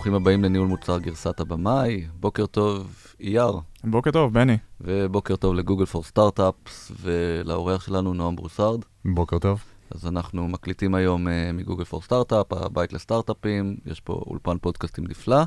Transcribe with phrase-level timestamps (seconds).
[0.00, 2.06] ברוכים הבאים לניהול מוצר גרסת הבמאי.
[2.20, 3.52] בוקר טוב, אייר.
[3.84, 4.56] בוקר טוב, בני.
[4.80, 8.80] ובוקר טוב לגוגל פור סטארט-אפס ולאורח שלנו, נועם ברוסארד.
[9.04, 9.62] בוקר טוב.
[9.90, 15.42] אז אנחנו מקליטים היום uh, מגוגל פור סטארט-אפ, הבית לסטארט-אפים, יש פה אולפן פודקאסטים נפלא,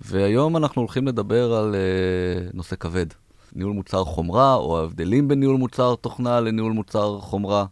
[0.00, 3.06] והיום אנחנו הולכים לדבר על uh, נושא כבד.
[3.52, 7.66] ניהול מוצר חומרה, או ההבדלים בין ניהול מוצר תוכנה לניהול מוצר חומרה.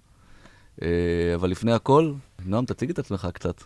[0.81, 0.83] Uh,
[1.35, 2.13] אבל לפני הכל,
[2.45, 3.63] נועם, תציג את עצמך קצת.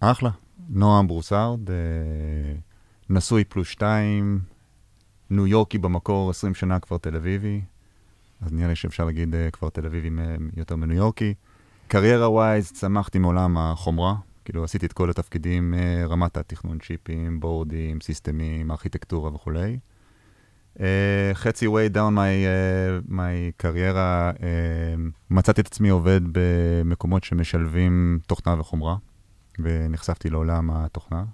[0.00, 0.30] אחלה.
[0.68, 1.76] נועם ברוסארד, אה,
[3.10, 4.40] נשוי פלוס שתיים,
[5.30, 7.60] ניו יורקי במקור, 20 שנה כבר תל אביבי,
[8.40, 10.10] אז נראה לי שאפשר להגיד אה, כבר תל אביבי
[10.56, 11.34] יותר מניו יורקי.
[11.88, 18.00] קריירה ווייז, צמחתי מעולם החומרה, כאילו עשיתי את כל התפקידים, אה, רמת התכנון צ'יפים, בורדים,
[18.00, 19.78] סיסטמים, ארכיטקטורה וכולי.
[20.76, 20.78] Uh,
[21.34, 22.44] חצי way down my,
[23.08, 24.40] אה, my קריירה, אה,
[25.30, 28.96] מצאתי את עצמי עובד במקומות שמשלבים תוכנה וחומרה.
[29.58, 31.24] ונחשפתי לעולם התוכנה.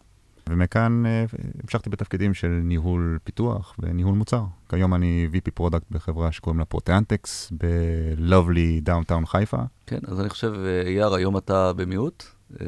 [0.48, 1.24] ומכאן אה,
[1.62, 4.44] המשכתי בתפקידים של ניהול פיתוח וניהול מוצר.
[4.68, 9.62] כיום אני VP Product בחברה שקוראים לה proteanTecs ב-Lovely Downtown חיפה.
[9.86, 10.52] כן, אז אני חושב,
[10.86, 12.24] אייר, היום אתה במיעוט.
[12.60, 12.66] אה,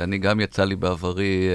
[0.00, 1.48] אני גם יצא לי בעברי...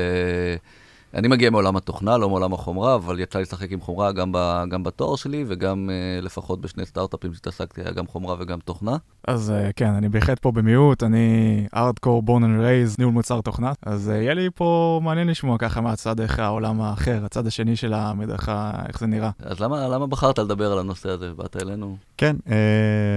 [1.16, 4.64] אני מגיע מעולם התוכנה, לא מעולם החומרה, אבל יצא לי לשחק עם חומרה גם, ב,
[4.70, 8.98] גם בתואר שלי, וגם אה, לפחות בשני סטארט-אפים שהתעסקתי, היה גם חומרה וגם תוכנה.
[9.28, 13.72] אז אה, כן, אני בהחלט פה במיעוט, אני hardcore born and raised, ניהול מוצר תוכנה,
[13.86, 17.94] אז אה, יהיה לי פה מעניין לשמוע ככה מהצד איך העולם האחר, הצד השני של
[17.94, 19.30] המדרכה, איך זה נראה.
[19.40, 21.34] אז למה, למה בחרת לדבר על הנושא הזה?
[21.34, 21.98] באת אלינו?
[22.18, 22.50] כן, אה,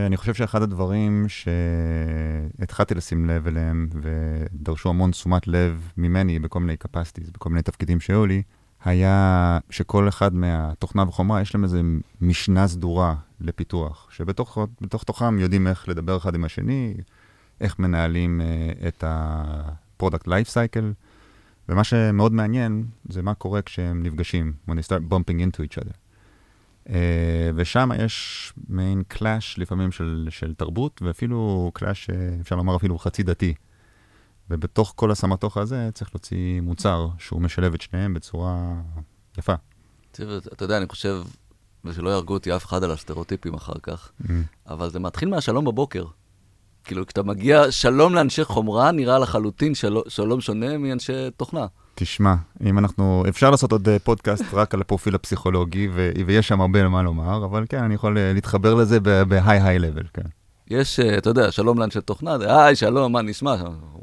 [0.06, 6.76] אני חושב שאחד הדברים שהתחלתי לשים לב אליהם, ודרשו המון תשומת לב ממני בכל מיני
[6.84, 8.42] capacities, בכל מיני תפקידים, התפקידים שהיו לי,
[8.84, 11.78] היה שכל אחד מהתוכנה וחומרה, יש להם איזו
[12.20, 16.94] משנה סדורה לפיתוח, שבתוך תוכם יודעים איך לדבר אחד עם השני,
[17.60, 20.94] איך מנהלים uh, את ה-product life cycle,
[21.68, 25.94] ומה שמאוד מעניין זה מה קורה כשהם נפגשים, when they start bumping into each other.
[26.86, 26.90] Uh,
[27.54, 32.10] ושם יש מעין קלאש לפעמים של, של תרבות, ואפילו קלאש,
[32.40, 33.54] אפשר לומר אפילו חצי דתי.
[34.50, 38.74] ובתוך כל הסמטוך הזה צריך להוציא מוצר שהוא משלב את שניהם בצורה
[39.38, 39.54] יפה.
[40.52, 41.22] אתה יודע, אני חושב,
[41.84, 44.26] ושלא יהרגו אותי אף אחד על הסטריאוטיפים אחר כך, mm.
[44.68, 46.04] אבל זה מתחיל מהשלום בבוקר.
[46.84, 49.96] כאילו, כשאתה מגיע, שלום לאנשי חומרה נראה לחלוטין של...
[50.08, 51.66] שלום שונה מאנשי תוכנה.
[51.94, 52.34] תשמע,
[52.64, 56.10] אם אנחנו, אפשר לעשות עוד אה, פודקאסט רק על הפרופיל הפסיכולוגי, ו...
[56.26, 60.22] ויש שם הרבה מה לומר, אבל כן, אני יכול אה, להתחבר לזה בהיי-היי לבל, כן.
[60.70, 63.56] יש, אה, אתה יודע, שלום לאנשי תוכנה, זה היי, שלום, מה נשמע?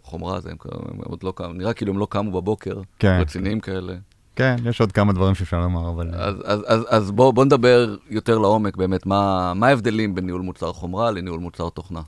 [0.04, 0.58] חומרה זה, הם,
[0.92, 3.18] הם עוד לא קמו, נראה כאילו הם לא קמו בבוקר, כן.
[3.22, 3.94] רציניים כאלה.
[4.36, 6.10] כן, יש עוד כמה דברים שאפשר לומר, אבל...
[6.14, 10.42] אז, אז, אז, אז בואו בוא נדבר יותר לעומק, באמת, מה, מה ההבדלים בין ניהול
[10.42, 12.02] מוצר חומרה לניהול מוצר תוכנה?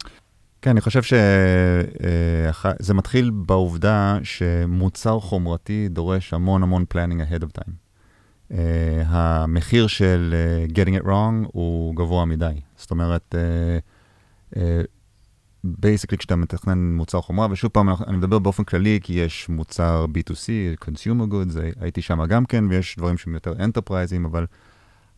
[0.62, 7.72] כן, אני חושב שזה מתחיל בעובדה שמוצר חומרתי דורש המון המון planning ahead of time.
[8.52, 8.56] Uh,
[9.08, 10.36] המחיר של
[10.68, 12.54] uh, getting it wrong הוא גבוה מדי.
[12.78, 13.97] זאת אומרת, uh,
[15.64, 20.48] basically כשאתה מתכנן מוצר חומרה, ושוב פעם, אני מדבר באופן כללי, כי יש מוצר B2C,
[20.86, 24.46] Consumer Goods, הייתי שם גם כן, ויש דברים שהם יותר enterprise ים, אבל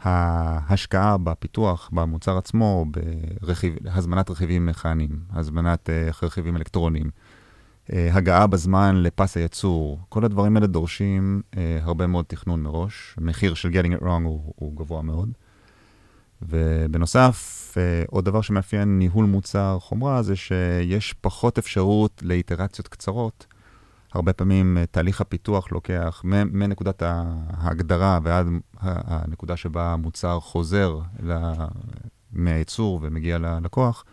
[0.01, 2.85] ההשקעה בפיתוח, במוצר עצמו,
[3.81, 7.09] בהזמנת רכיבים מכניים, הזמנת אה, רכיבים אלקטרוניים,
[7.87, 13.15] אה, הגעה בזמן לפס הייצור, כל הדברים האלה דורשים אה, הרבה מאוד תכנון מראש.
[13.17, 15.31] המחיר של getting it wrong הוא, הוא גבוה מאוד.
[16.41, 23.45] ובנוסף, אה, עוד דבר שמאפיין ניהול מוצר חומרה זה שיש פחות אפשרות לאיטרציות קצרות.
[24.13, 28.47] הרבה פעמים אה, תהליך הפיתוח לוקח מנקודת ההגדרה ועד
[28.81, 30.99] הנקודה שבה המוצר חוזר
[32.31, 34.05] מהייצור ומגיע ללקוח,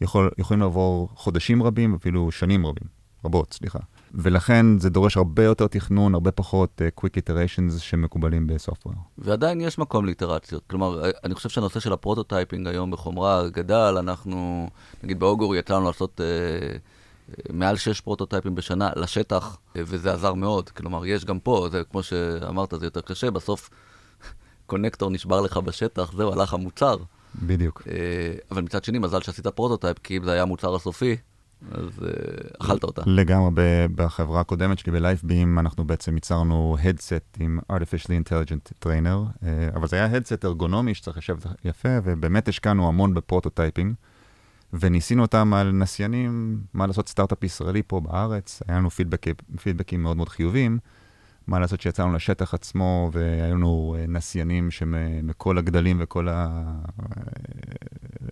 [0.00, 2.88] יכול, יכולים לעבור חודשים רבים, אפילו שנים רבים,
[3.24, 3.78] רבות, סליחה.
[4.14, 8.94] ולכן זה דורש הרבה יותר תכנון, הרבה פחות uh, quick iterations שמקובלים בסופטוור.
[9.18, 10.62] ועדיין יש מקום לאיטרציות.
[10.66, 14.68] כלומר, אה, אני חושב שהנושא של ה prototyping היום בחומרה גדל, אנחנו,
[15.02, 20.34] נגיד ב Augury יצא לנו לעשות אה, מעל שש prototype ים בשנה לשטח, וזה עזר
[20.34, 20.70] מאוד.
[20.70, 23.70] כלומר, יש גם פה, זה כמו שאמרת, זה יותר קשה, בסוף
[24.66, 26.96] connector נשבר לך בשטח, זהו, הלך המוצר.
[27.42, 27.82] בדיוק.
[28.50, 31.16] אבל מצד שני, מזל שעשית prototype, כי אם זה היה המוצר הסופי,
[31.70, 33.02] אז אה, אכלת אותה.
[33.06, 33.50] לגמרי,
[33.94, 39.44] בחברה הקודמת שלי ב LifeBEAM, אנחנו בעצם ייצרנו headset עם artificially intelligent trainer, אה,
[39.74, 43.94] אבל זה היה הדסט ארגונומי שצריך לשבת יפה, ובאמת השקענו המון ב-prototyping,
[44.72, 50.16] וניסינו אותם על נסיינים, מה לעשות סטארט-אפ ישראלי פה בארץ, היה לנו פידבקים, פידבקים מאוד
[50.16, 50.78] מאוד חיוביים.
[51.46, 56.28] מה לעשות שיצאנו לשטח עצמו והיו לנו אה, נסיינים שמכל הגדלים וכל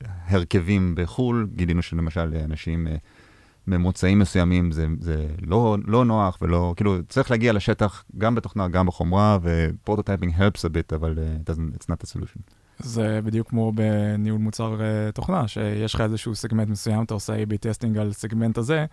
[0.05, 2.89] ההרכבים בחו"ל, גילינו שלמשל אנשים
[3.69, 8.87] ממוצעים מסוימים זה, זה לא, לא נוח ולא, כאילו, צריך להגיע לשטח גם בתוכנה, גם
[8.87, 12.41] בחומרה, ו-prototyping helps a bit, אבל uh, it's not a solution.
[12.79, 17.57] זה בדיוק כמו בניהול מוצר uh, תוכנה, שיש לך איזשהו סגמנט מסוים, אתה עושה A-B
[17.61, 18.87] testing על סגמנט הזה,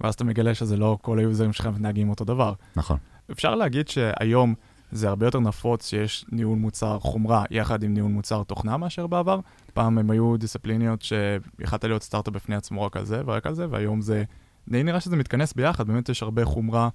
[0.00, 2.52] ואז אתה מגלה שזה לא כל היוזרים שלך מתנהגים אותו דבר.
[2.76, 2.96] נכון.
[3.30, 4.54] אפשר להגיד שהיום
[4.92, 9.40] זה הרבה יותר נפוץ שיש ניהול מוצר חומרה יחד עם ניהול מוצר תוכנה מאשר בעבר.
[9.74, 13.66] פעם הם היו דיסציפלינות שיכלת להיות סטארט-אפ בפני עצמו רק על זה ורק על זה,
[13.70, 14.24] והיום זה
[14.68, 16.88] די נראה שזה מתכנס ביחד, באמת יש הרבה חומרה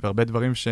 [0.00, 0.68] והרבה דברים ש...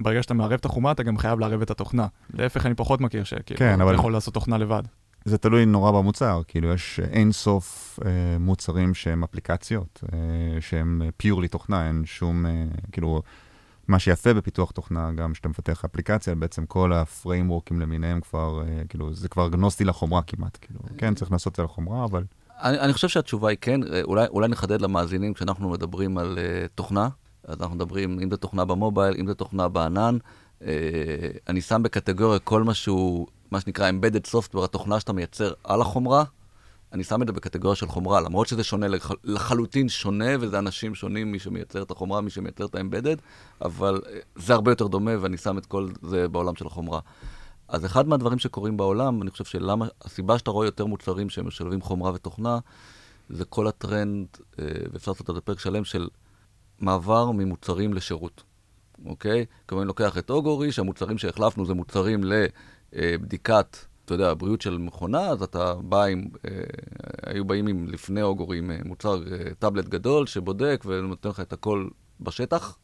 [0.00, 2.06] ברגע שאתה מערב את החומרה, אתה גם חייב לערב את התוכנה.
[2.34, 4.82] להפך, אני פחות מכיר שכאילו, כן, אתה אבל- יכול לעשות תוכנה לבד.
[5.24, 8.10] זה תלוי נורא במוצר, כאילו יש אין סוף אה,
[8.40, 10.18] מוצרים שהם אפליקציות, אה,
[10.60, 13.22] שהם פיורלי תוכנה, אין שום, אה, כאילו,
[13.88, 19.14] מה שיפה בפיתוח תוכנה, גם כשאתה מפתח אפליקציה, בעצם כל הפריימורקים למיניהם כבר, אה, כאילו,
[19.14, 22.92] זה כבר אגנוסטי לחומרה כמעט, כאילו, כן, צריך לעשות את זה לחומרה, אבל אני, אני
[22.92, 27.08] חושב שהתשובה היא כן, אה, אולי, אולי נחדד למאזינים כשאנחנו מדברים על uh, תוכנה,
[27.44, 30.18] אז אנחנו מדברים אם זה תוכנה במובייל, אם זה תוכנה בענן,
[30.60, 30.64] uh,
[31.48, 36.24] אני שם בקטגוריה כל מה שהוא, מה שנקרא Embedded Software, התוכנה שאתה מייצר על החומרה,
[36.92, 40.94] אני שם את זה בקטגוריה של חומרה, למרות שזה שונה לח, לחלוטין שונה, וזה אנשים
[40.94, 43.20] שונים, מי שמייצר את החומרה, מי שמייצר את ה-Embedded,
[43.62, 47.00] אבל uh, זה הרבה יותר דומה, ואני שם את כל זה בעולם של החומרה.
[47.68, 52.12] אז אחד מהדברים שקורים בעולם, אני חושב שלמה, הסיבה שאתה רואה יותר מוצרים שמשלבים חומרה
[52.14, 52.58] ותוכנה,
[53.30, 54.26] זה כל הטרנד,
[54.58, 56.08] אה, ואפשר לעשות על זה פרק שלם, של
[56.80, 58.42] מעבר ממוצרים לשירות,
[59.06, 59.46] אוקיי?
[59.66, 62.20] כלומר, אני לוקח את אוגורי, שהמוצרים שהחלפנו זה מוצרים
[62.92, 63.76] לבדיקת,
[64.08, 66.50] אתה יודע, בריאות של מכונה, אז אתה בא עם, אה,
[67.26, 71.52] היו באים עם, לפני אוגורי, עם אה, מוצר אה, טאבלט גדול שבודק ונותן לך את
[71.52, 71.88] הכל
[72.20, 72.78] בשטח,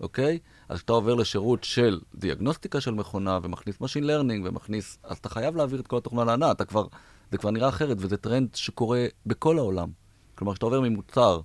[0.00, 0.38] אוקיי?
[0.68, 5.56] אז כשאתה עובר לשירות של דיאגנוסטיקה של מכונה ומכניס Machine Learning ומכניס, אז אתה חייב
[5.56, 6.86] להעביר את כל התוכנה לענה, אתה כבר,
[7.30, 9.88] זה כבר נראה אחרת, וזה טרנד שקורה בכל העולם.
[10.34, 11.40] כלומר, כשאתה עובר ממוצר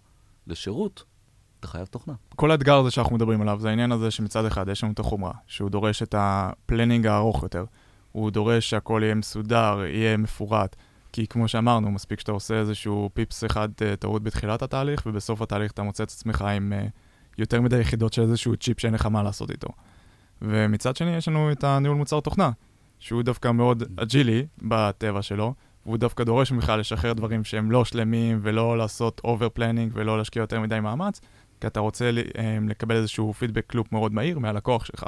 [0.47, 1.03] לשירות,
[1.59, 2.13] אתה חייב תוכנה.
[2.35, 5.33] כל האתגר הזה שאנחנו מדברים עליו, זה העניין הזה שמצד אחד יש לנו את החומרה,
[5.47, 7.65] שהוא דורש את ה-planning הארוך יותר.
[8.11, 10.75] הוא דורש שהכל יהיה מסודר, יהיה מפורט.
[11.13, 15.71] כי כמו שאמרנו, מספיק שאתה עושה איזשהו פיפס אחד אה, טעות בתחילת התהליך, ובסוף התהליך
[15.71, 16.89] אתה מוצא את עצמך עם uh,
[17.37, 19.67] יותר מדי יחידות של איזשהו צ'יפ שאין לך מה לעשות איתו.
[20.41, 22.51] ומצד שני, יש לנו את הניהול מוצר תוכנה,
[22.99, 25.53] שהוא דווקא מאוד agile-י בטבע שלו,
[25.85, 30.39] והוא דווקא דורש ממך לשחרר דברים שהם לא שלמים, ולא לעשות over planning, ולא להשקיע
[30.41, 31.21] יותר מדי מאמץ,
[31.61, 32.05] כי אתה רוצה
[32.37, 35.03] אה, לקבל איזשהו feedback loop מאוד מהיר מהלקוח שלך.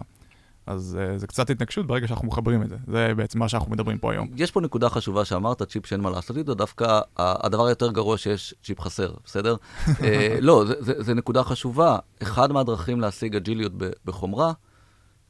[0.70, 2.78] אז uh, זה קצת התנגשות ברגע שאנחנו מחברים את זה.
[2.88, 4.28] זה בעצם מה שאנחנו מדברים פה היום.
[4.36, 8.54] יש פה נקודה חשובה שאמרת, צ'יפ שאין מה לעשות איתו, דווקא הדבר היותר גרוע שיש
[8.64, 9.56] צ'יפ חסר, בסדר?
[10.04, 11.98] אה, לא, זה נקודה חשובה.
[12.22, 13.72] אחד מהדרכים להשיג agile-יות
[14.06, 14.52] בחומרה,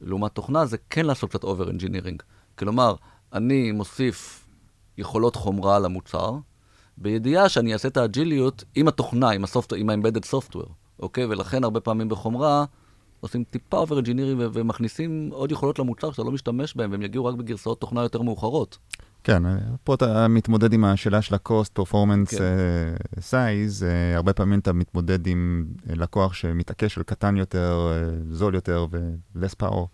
[0.00, 2.22] לעומת תוכנה, זה כן לעשות קצת over engineering.
[2.58, 2.94] כלומר,
[3.32, 4.46] אני מוסיף
[4.98, 6.34] יכולות חומרה למוצר,
[6.96, 11.24] בידיעה שאני אעשה את ה-agile-יות עם התוכנה, עם ה-embedded software, אוקיי?
[11.24, 12.64] ולכן הרבה פעמים בחומרה
[13.20, 17.24] עושים טיפה over engineering ו- ומכניסים עוד יכולות למוצר שאתה לא משתמש בהם, והם יגיעו
[17.24, 18.78] רק בגרסאות תוכנה יותר מאוחרות.
[19.24, 22.36] כן, אה, פה אתה מתמודד עם השאלה של ה-cost, performance, כן.
[22.36, 28.54] uh, size, uh, הרבה פעמים אתה מתמודד עם לקוח שמתעקש על קטן יותר, uh, זול
[28.54, 29.86] יותר ו-less power,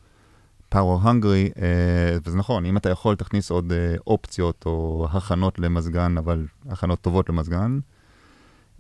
[0.75, 1.61] power hungry, uh,
[2.25, 7.28] וזה נכון, אם אתה יכול, תכניס עוד uh, אופציות או הכנות למזגן, אבל הכנות טובות
[7.28, 7.78] למזגן.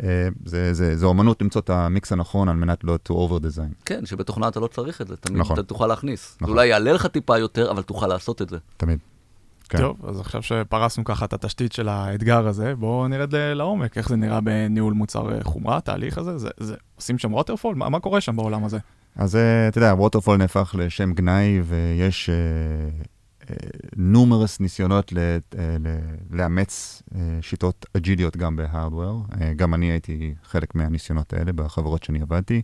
[0.00, 0.04] Uh,
[0.44, 3.74] זה, זה, זה אומנות למצוא את המיקס הנכון על מנת לא to over design.
[3.84, 5.54] כן, שבתוכנה אתה לא צריך את זה, תמיד נכון.
[5.54, 6.30] אתה תוכל להכניס.
[6.30, 6.54] זה נכון.
[6.54, 8.56] אולי יעלה לך טיפה יותר, אבל תוכל לעשות את זה.
[8.76, 8.98] תמיד.
[9.68, 9.78] כן.
[9.78, 14.08] טוב, אז עכשיו שפרסנו ככה את התשתית של האתגר הזה, בואו נרד ל- לעומק, איך
[14.08, 17.74] זה נראה בניהול מוצר אה, חומרה, התהליך הזה, זה, זה, עושים שם ווטרפול?
[17.74, 18.78] מה, מה קורה שם בעולם הזה?
[19.16, 22.30] אז אה, אתה יודע, waterfall נהפך לשם גנאי, ויש
[23.96, 25.76] numerous ניסיונות ל, אה,
[26.30, 29.24] לאמץ אה, שיטות agile-יות גם ב-hardware.
[29.40, 32.62] אה, גם אני הייתי חלק מהניסיונות האלה בחברות שאני עבדתי.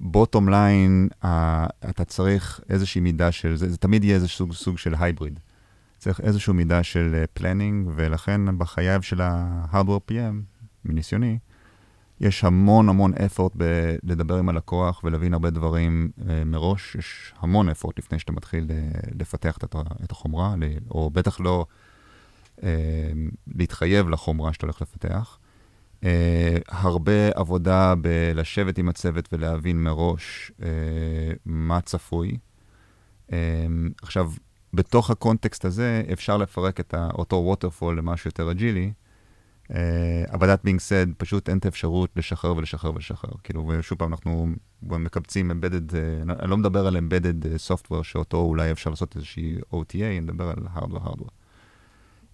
[0.00, 1.08] bottom line,
[1.90, 5.40] אתה צריך איזושהי מידה של, זה, זה תמיד יהיה איזשהו סוג, סוג של hybrid.
[5.98, 11.38] צריך איזושהי מידה של planning, ולכן בחייו של ה-Hardware PM, מניסיוני,
[12.22, 16.94] יש המון המון effort בלדבר עם הלקוח ולהבין הרבה דברים uh, מראש.
[16.94, 19.56] יש המון effort לפני שאתה מתחיל uh, לפתח
[20.04, 20.54] את, החומרה,
[20.90, 21.66] או בטח לא
[22.58, 22.62] uh,
[23.54, 25.38] להתחייב לחומרה שאתה הולך לפתח.
[26.68, 30.52] הרבה עבודה בלשבת עם הצוות ולהבין מראש
[31.46, 32.38] מה צפוי.
[34.02, 34.32] עכשיו,
[34.74, 38.92] בתוך הקונטקסט הזה אפשר לפרק את אותו waterfall למשהו יותר agile-י.
[39.72, 39.74] Uh,
[40.32, 43.32] אבל that being said, פשוט אין את האפשרות לשחרר ולשחרר ולשחרר.
[43.44, 44.48] כאילו, ושוב פעם, אנחנו
[44.82, 49.56] מקבצים embedded, uh, אני לא מדבר על embedded uh, software שאותו אולי אפשר לעשות איזושהי
[49.72, 51.30] OTA, אני מדבר על hardware hardware.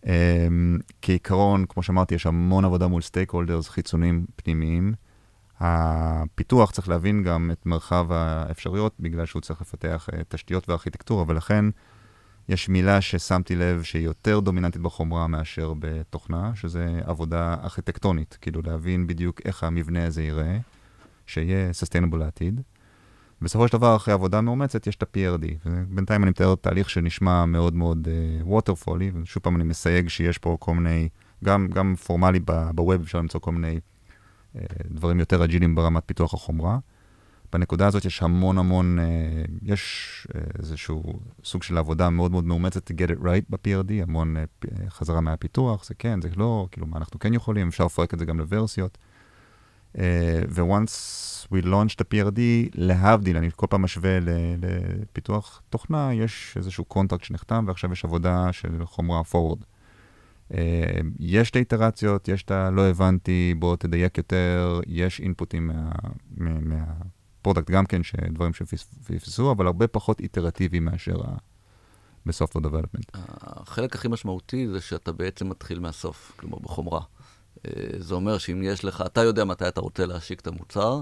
[0.06, 4.94] אמ, כעיקרון, כמו שאמרתי, יש המון עבודה מול סטייק הולדרס חיצוניים פנימיים.
[5.60, 11.64] הפיתוח צריך להבין גם את מרחב האפשרויות, בגלל שהוא צריך לפתח uh, תשתיות וארכיטקטורה, ולכן
[12.48, 19.06] יש מילה ששמתי לב שהיא יותר דומיננטית בחומרה מאשר בתוכנה, שזה עבודה ארכיטקטונית, כאילו להבין
[19.06, 20.58] בדיוק איך המבנה הזה ייראה,
[21.26, 22.60] שיהיה sustainable לעתיד.
[23.42, 25.46] בסופו של דבר, אחרי עבודה מאומצת, יש את ה-PRD.
[25.66, 28.08] ובינתיים אני מתאר תהליך שנשמע מאוד מאוד
[28.44, 28.48] uh,
[29.22, 31.08] ושוב פעם אני מסייג שיש פה כל מיני,
[31.44, 32.40] גם, גם פורמלי
[32.74, 33.80] בווב אפשר למצוא כל מיני
[34.56, 34.58] uh,
[34.90, 36.78] דברים יותר אג'ילים ברמת פיתוח החומרה.
[37.52, 39.02] בנקודה הזאת יש המון המון, uh,
[39.62, 44.36] יש uh, איזשהו סוג של עבודה מאוד מאוד מאומצת to get it right ב-PRD, המון
[44.36, 48.18] uh, חזרה מהפיתוח, זה כן, זה לא, כאילו, מה אנחנו כן יכולים, אפשר לפרק את
[48.18, 48.98] זה גם ל-version-יות.
[50.48, 52.40] ו-once we launch את ה-PRD,
[52.74, 54.18] להבדיל, אני כל פעם משווה
[54.58, 59.62] לפיתוח תוכנה, יש איזשהו קונטרקט שנחתם, ועכשיו יש עבודה של חומרה forward.
[60.52, 60.54] Uh,
[61.18, 65.70] יש את האיטרציות, יש את הלא הבנתי, בוא תדייק יותר, יש input-ים
[66.36, 67.17] מה-product מה,
[67.70, 71.36] גם כן, דברים שפספסו, אבל הרבה פחות iterative-י מאשר ה...
[72.26, 73.10] ב-software development.
[73.14, 77.00] החלק הכי משמעותי זה שאתה בעצם מתחיל מהסוף, כלומר בחומרה.
[77.66, 81.00] אה, זה אומר שאם יש לך, אתה יודע מתי אתה רוצה להשיק את המוצר,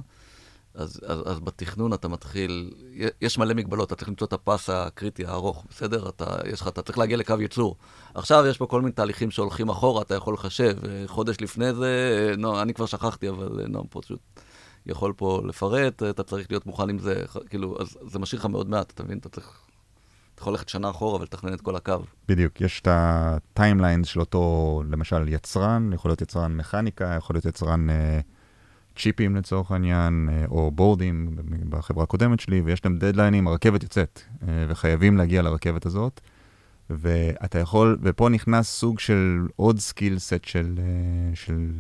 [0.75, 2.75] אז, אז, אז בתכנון אתה מתחיל,
[3.21, 6.09] יש מלא מגבלות, אתה צריך למצוא את הפס הקריטי הארוך, בסדר?
[6.09, 7.77] אתה, יש לך, אתה צריך להגיע לקו ייצור.
[8.15, 10.77] עכשיו יש פה כל מיני תהליכים שהולכים אחורה, אתה יכול לחשב.
[10.89, 14.21] אה, חודש לפני זה, לא, אני כבר שכחתי, אבל נועם פשוט
[14.87, 18.71] יכול פה לפרט, אתה צריך להיות מוכן עם זה, כאילו, אז זה משאיר לך מאוד
[18.71, 19.19] מעט, אתה מבין?
[19.19, 19.61] אתה צריך
[20.35, 21.97] אתה יכול ללכת שנה אחורה ולתכנן את כל הקו.
[22.29, 27.91] בדיוק, יש את ה-timeline של אותו, למשל, יצרן, יכול להיות יצרן מכניקה, יכול להיות יצרן
[27.91, 28.21] אה,
[28.97, 31.37] צ'יפים לצורך העניין, אה, או board-ים
[31.69, 36.21] בחברה הקודמת שלי, ויש להם deadline-ים, הרכבת יוצאת, אה, וחייבים להגיע לרכבת הזאת.
[36.91, 41.71] ואתה יכול, ופה נכנס סוג של עוד skill set של, אה, של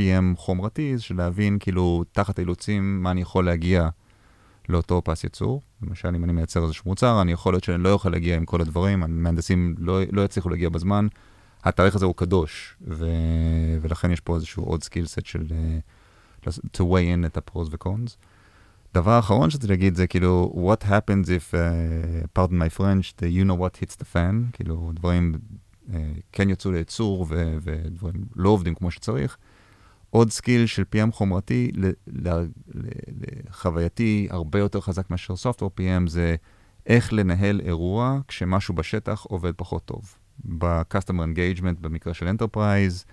[0.00, 3.88] PM חומרתי, של להבין כאילו תחת אילוצים מה אני יכול להגיע
[4.68, 5.62] לאותו פס ייצור.
[5.82, 8.60] למשל, אם אני מייצר איזשהו מוצר, אני יכול להיות שאני לא אוכל להגיע עם כל
[8.60, 11.06] הדברים, המהנדסים לא, לא יצליחו להגיע בזמן.
[11.64, 13.06] התאריך הזה הוא קדוש, ו...
[13.80, 15.46] ולכן יש פה איזשהו עוד skill set של
[16.44, 18.16] uh, to weigh in את ה-pros ו-cons.
[18.94, 23.44] דבר אחרון שרציתי להגיד זה כאילו, what happens if, uh, pardon my French, the you
[23.44, 25.34] know what hits the fan, כאילו דברים
[25.88, 25.92] uh,
[26.32, 27.26] כן יצאו לייצור
[27.62, 29.36] ודברים לא עובדים כמו שצריך.
[30.14, 31.70] עוד skill של PM חומרתי,
[33.48, 36.36] לחווייתי הרבה יותר חזק מאשר Software PM, זה
[36.86, 40.14] איך לנהל אירוע כשמשהו בשטח עובד פחות טוב.
[40.44, 43.04] ב-Customer Engagement במקרה של Enterprise,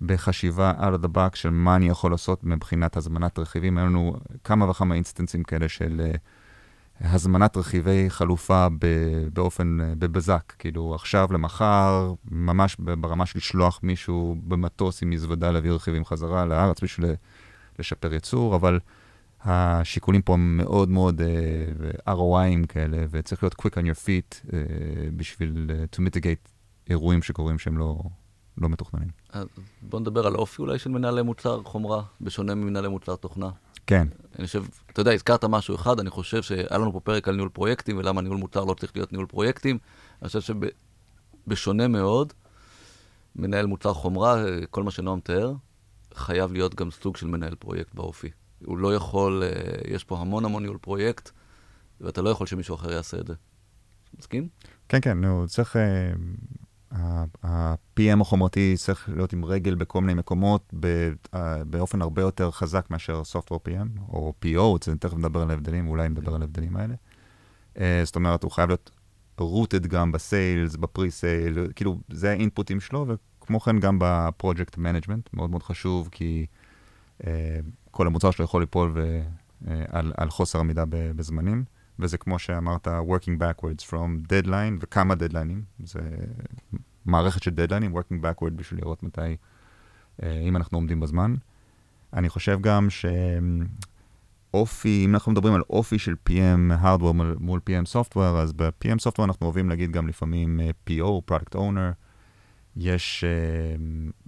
[0.00, 3.78] בחשיבה out of the box של מה אני יכול לעשות מבחינת הזמנת רכיבים.
[3.78, 6.10] היו לנו כמה וכמה instance-ים כאלה של...
[6.14, 6.18] Uh,
[7.00, 8.66] הזמנת רכיבי חלופה
[9.32, 16.04] באופן, בבזק, כאילו עכשיו למחר, ממש ברמה של לשלוח מישהו במטוס עם מזוודה להביא רכיבים
[16.04, 17.10] חזרה לארץ בשביל
[17.78, 18.80] לשפר ייצור, אבל
[19.44, 24.52] השיקולים פה הם מאוד מאוד uh, ROIים כאלה, וצריך להיות quick on your feet uh,
[25.16, 26.48] בשביל uh, to mitigate
[26.90, 28.02] אירועים שקורים שהם לא,
[28.58, 29.08] לא מתוכננים.
[29.28, 29.46] אז
[29.82, 33.50] בוא נדבר על אופי אולי של מנהלי מוצר חומרה, בשונה ממנהלי מוצר תוכנה.
[33.86, 34.08] כן.
[34.38, 37.48] אני חושב, אתה יודע, הזכרת משהו אחד, אני חושב שהיה לנו פה פרק על ניהול
[37.48, 39.78] פרויקטים, ולמה ניהול מוצר לא צריך להיות ניהול פרויקטים.
[40.22, 40.54] אני חושב
[41.46, 42.32] שבשונה מאוד,
[43.36, 45.52] מנהל מוצר חומרה, כל מה שנועם תיאר,
[46.14, 48.30] חייב להיות גם סוג של מנהל פרויקט באופי.
[48.64, 51.30] הוא לא יכול, אה, יש פה המון המון ניהול פרויקט,
[52.00, 53.34] ואתה לא יכול שמישהו אחר יעשה את זה.
[54.18, 54.48] מסכים?
[54.88, 55.76] כן, כן, נו, צריך...
[56.94, 60.74] אה, ה-PM החומרתי צריך להיות עם רגל בכל מיני מקומות
[61.66, 66.34] באופן הרבה יותר חזק מאשר Software PM, או PO, תכף נדבר על ההבדלים, אולי נדבר
[66.34, 66.94] על ההבדלים האלה.
[67.78, 68.90] אה, זאת אומרת, הוא חייב להיות
[69.38, 74.78] rooted גם ב sales, ב pre-sale, כאילו, זה האינפוטים שלו, וכמו כן גם ב project
[74.78, 76.46] management, מאוד מאוד חשוב, כי
[77.20, 77.24] uh,
[77.90, 78.94] כל המוצר שלו יכול ליפול
[80.16, 81.64] על חוסר עמידה בזמנים.
[82.02, 85.62] וזה כמו שאמרת, working backwards from deadline, וכמה דדליינים.
[85.84, 86.00] זה
[87.06, 89.36] מערכת של דדליינים, working backward בשביל לראות מתי,
[90.22, 91.34] אה, אם אנחנו עומדים בזמן.
[92.12, 92.88] אני חושב גם
[94.50, 99.24] שאופי, אם אנחנו מדברים על אופי של PM hardware מול PM software, אז ב-PM software
[99.24, 102.01] אנחנו אוהבים להגיד גם לפעמים אה, PO, product owner.
[102.76, 103.76] יש, אה,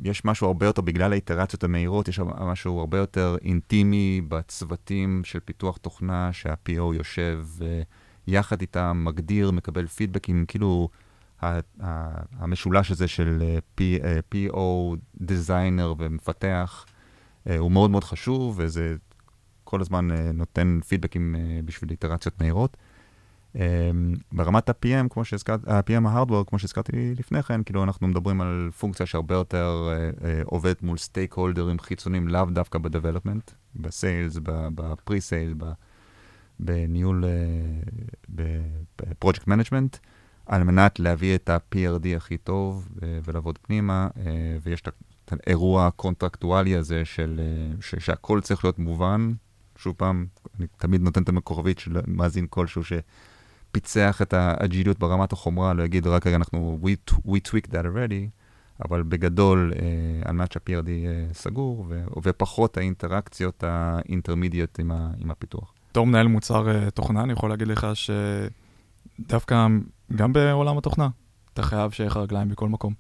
[0.04, 5.76] יש משהו הרבה יותר, בגלל האיטרציות המהירות, יש משהו הרבה יותר אינטימי בצוותים של פיתוח
[5.76, 7.46] תוכנה, שה-PO יושב
[8.26, 10.88] יחד איתם, מגדיר, מקבל פידבקים, כאילו
[12.38, 14.58] המשולש הזה של אה, PO,
[15.21, 16.86] designer אה, ומפתח,
[17.58, 18.96] הוא מאוד מאוד חשוב, וזה
[19.64, 22.76] כל הזמן נותן פידבקים בשביל איטרציות מהירות.
[24.32, 28.70] ברמת ה-PM, כמו שהזכרתי, ה-PM ה hardware, כמו שהזכרתי לפני כן, כאילו אנחנו מדברים על
[28.78, 33.85] פונקציה שהרבה יותר uh, uh, עובדת מול סטייק הולדרים חיצוניים, לאו דווקא ב development, ב
[33.85, 35.56] sales, ב pre-sales,
[36.61, 37.25] בניהול,
[38.99, 39.97] ב project management,
[40.46, 42.88] על מנת להביא את ה-PRD הכי טוב
[43.25, 44.08] ולעבוד פנימה,
[44.62, 47.40] ויש את האירוע הקונטרקטואלי הזה של,
[47.80, 49.32] ש- שהכל צריך להיות מובן.
[49.76, 50.26] שוב פעם,
[50.58, 52.82] אני תמיד נותן את המקורבית של מאזין כלשהו
[53.75, 58.31] שפיצח את האג'יליות ברמת החומרה, לא יגיד רק רגע, אנחנו, we, we cracked that already,
[58.85, 65.31] אבל בגדול, אה, על מנת שה-PRD אה, סגור, ו, ופחות האינטראקציות האינטרמידיות עם, ה, עם
[65.31, 65.73] הפיתוח.
[65.90, 67.87] בתור מנהל מוצר אה, תוכנה, אני יכול להגיד לך
[69.19, 69.66] שדווקא
[70.16, 71.09] גם בעולם התוכנה,
[71.54, 72.95] אתה חייב שיהיה לך רגליים בכל מקום.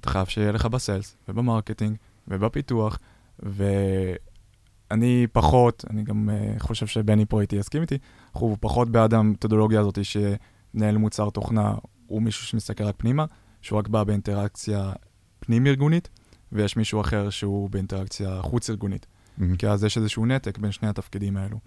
[0.00, 1.96] אתה חייב שיהיה לך ב sales, וב marketing,
[2.28, 2.98] ובפיתוח,
[3.38, 7.98] ואני פחות, אני גם uh, חושב שבני פה איתי יסכים איתי,
[8.34, 11.74] אנחנו פחות בעד המתודולוגיה הזאת שמנהל מוצר תוכנה
[12.06, 13.24] הוא מישהו שמסתכל רק פנימה,
[13.62, 14.92] שהוא רק בא באינטראקציה
[15.40, 16.08] פנים-ארגונית,
[16.52, 19.06] ויש מישהו אחר שהוא באינטראקציה חוץ-ארגונית.
[19.06, 19.56] Mm-hmm.
[19.58, 21.58] כי אז יש איזשהו נתק בין שני התפקידים האלו.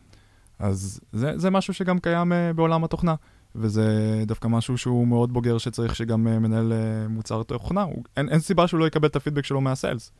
[0.59, 3.15] אז זה, זה משהו שגם קיים uh, בעולם התוכנה.
[3.55, 8.29] וזה דווקא משהו שהוא מאוד בוגר שצריך שגם uh, מנהל uh, מוצר תוכנה, הוא, אין,
[8.29, 10.11] אין סיבה שהוא לא יקבל את הפידבק שלו מהסיילס.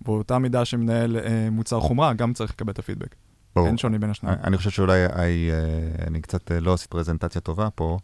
[0.00, 3.14] באותה מידה שמנהל uh, מוצר חומרה, גם צריך לקבל את הפידבק.
[3.58, 3.68] ברור.
[3.68, 4.38] אין שוני בין השניים.
[4.44, 7.98] אני חושב שאולי I, uh, אני קצת uh, לא עשיתי פרזנטציה טובה פה.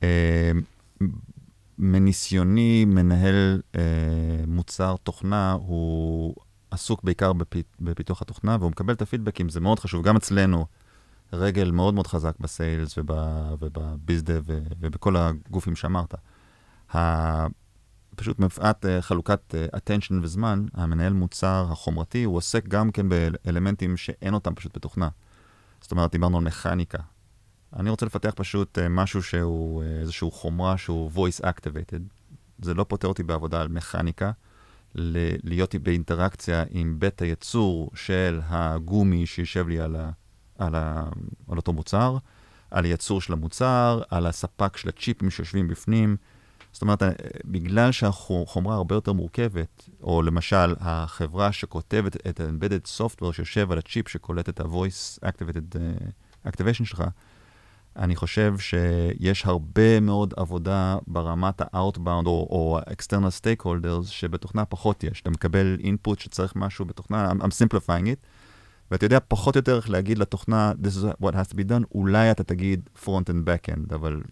[0.00, 0.04] Uh,
[1.78, 3.60] מניסיוני, מנהל
[4.46, 6.34] מוצר תוכנה, הוא
[6.70, 10.66] עסוק בעיקר בפית, בפיתוח התוכנה, והוא מקבל את הפידבקים, זה מאוד חשוב, גם אצלנו.
[11.32, 14.42] רגל מאוד מאוד חזק בסיילס ובביזדב
[14.80, 16.14] ובכל הגופים שאמרת.
[18.16, 23.96] פשוט מפאת אה, חלוקת אה, attention וזמן, המנהל מוצר החומרתי, הוא עוסק גם כן באלמנטים
[23.96, 25.08] שאין אותם פשוט בתוכנה.
[25.80, 26.98] זאת אומרת, דיברנו על מכניקה.
[27.76, 32.02] אני רוצה לפתח פשוט אה, משהו שהוא איזשהו חומרה שהוא voice activated.
[32.62, 34.30] זה לא פותר אותי בעבודה על מכניקה.
[34.94, 40.10] להיות באינטראקציה עם בית הייצור של הגומי שיושב לי על ה...
[40.58, 41.04] על, ה,
[41.48, 42.16] על אותו מוצר,
[42.70, 46.16] על הייצור של המוצר, על הספק של הצ'יפים שיושבים בפנים.
[46.72, 47.02] זאת אומרת,
[47.44, 54.08] בגלל שהחומרה הרבה יותר מורכבת, או למשל, החברה שכותבת את ה-embedded software שיושב על הצ'יפ
[54.08, 57.04] שקולט את ה-voice activated uh, activation שלך,
[57.96, 65.20] אני חושב שיש הרבה מאוד עבודה ברמת ה-outbound או, או external stakeholders שבתוכנה פחות יש.
[65.20, 68.26] אתה מקבל input שצריך משהו בתוכנה, I'm, I'm simplifying it,
[68.90, 71.84] ואתה יודע פחות או יותר איך להגיד לתוכנה, this is what has to be done,
[71.94, 74.22] אולי אתה תגיד front and back end, אבל...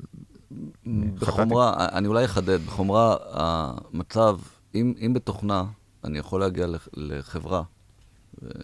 [1.14, 1.88] בחומרה.
[1.92, 4.38] אני אולי אחדד, בחומרה המצב,
[4.74, 5.64] אם, אם בתוכנה
[6.04, 7.62] אני יכול להגיע לחברה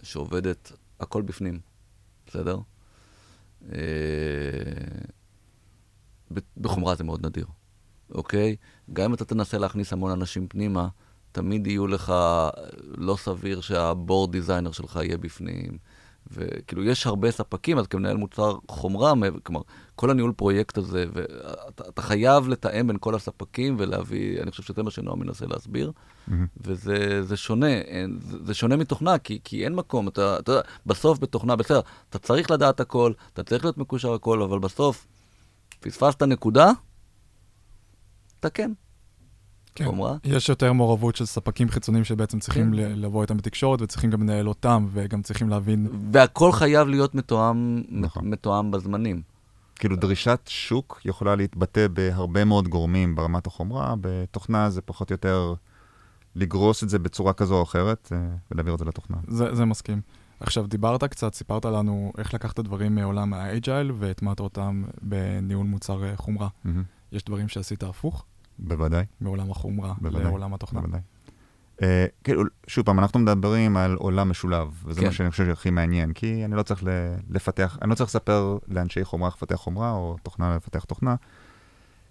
[0.03, 1.59] שעובדת הכל בפנים,
[2.27, 2.59] בסדר?
[3.71, 3.77] אה,
[6.57, 7.45] בחומרה זה מאוד נדיר,
[8.11, 8.55] אוקיי?
[8.93, 10.87] גם אם אתה תנסה להכניס המון אנשים פנימה,
[11.31, 12.13] תמיד יהיו לך,
[12.83, 15.77] לא סביר שהבורד דיזיינר שלך יהיה בפנים.
[16.31, 19.13] וכאילו, יש הרבה ספקים, אז כמנהל מוצר חומרה,
[19.43, 19.61] כלומר,
[19.95, 24.91] כל הניהול פרויקט הזה, ואתה חייב לתאם בין כל הספקים ולהביא, אני חושב שזה מה
[24.91, 26.33] שנועם מנסה להסביר, mm-hmm.
[26.57, 31.19] וזה שונה, אין, זה, זה שונה מתוכנה, כי, כי אין מקום, אתה, אתה יודע, בסוף
[31.19, 35.07] בתוכנה, בסדר, אתה צריך לדעת הכל, אתה צריך להיות מקושר הכל, אבל בסוף,
[35.79, 36.71] פספסת נקודה,
[38.39, 38.63] תקן.
[38.63, 38.86] כן.
[39.85, 40.15] חומרה.
[40.23, 42.77] יש יותר מעורבות של ספקים חיצוניים שבעצם צריכים כן.
[42.77, 45.87] לבוא איתם בתקשורת, וצריכים גם לנהל אותם, וגם צריכים להבין...
[46.11, 48.29] והכל חייב להיות מתואם, נכון.
[48.29, 49.21] מתואם בזמנים.
[49.75, 55.53] כאילו דרישת שוק יכולה להתבטא בהרבה מאוד גורמים ברמת החומרה, בתוכנה זה פחות או יותר
[56.35, 58.17] לגרוס את זה בצורה כזו או אחרת, אה,
[58.51, 59.17] ולהעביר את זה לתוכנה.
[59.27, 60.01] זה, זה מסכים.
[60.39, 66.17] עכשיו, דיברת קצת, סיפרת לנו איך לקחת דברים מעולם ה-agile והטמעת אותם בניהול מוצר אה,
[66.17, 66.47] חומרה.
[66.47, 66.69] Mm-hmm.
[67.11, 68.25] יש דברים שעשית הפוך?
[68.59, 69.05] בוודאי.
[69.21, 70.81] מעולם החומרה בוודאי, לעולם התוכנה.
[70.81, 71.01] בוודאי.
[71.77, 71.79] Uh,
[72.23, 75.07] כאילו, שוב פעם, אנחנו מדברים על עולם משולב, וזה כן.
[75.07, 76.83] מה שאני חושב שהכי מעניין, כי אני לא צריך
[77.29, 81.15] לפתח, אני לא צריך לספר לאנשי חומרה איך לפתח חומרה, או תוכנה לפתח תוכנה.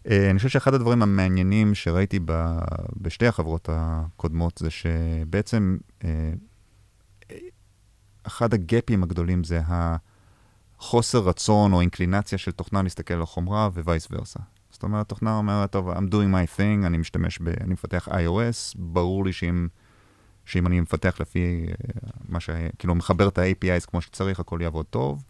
[0.05, 2.59] Uh, אני חושב שאחד הדברים המעניינים שראיתי ב,
[2.97, 6.05] בשתי החברות הקודמות, זה שבעצם uh,
[8.27, 9.61] אחד הגאפים הגדולים זה
[10.79, 14.41] החוסר רצון או אינקלינציה של תוכנה להסתכל על החומרה, ווייס ורסה.
[14.77, 17.49] זאת אומרת, תוכנה אומרת, טוב, I'm doing my thing, אני משתמש ב...
[17.49, 19.69] אני מפתח iOS, ברור לי שאם,
[20.45, 21.77] שאם אני מפתח לפי uh,
[22.29, 22.51] מה ש...
[22.79, 25.25] כאילו, מחבר את ה-APIs כמו שצריך, הכל יעבוד טוב,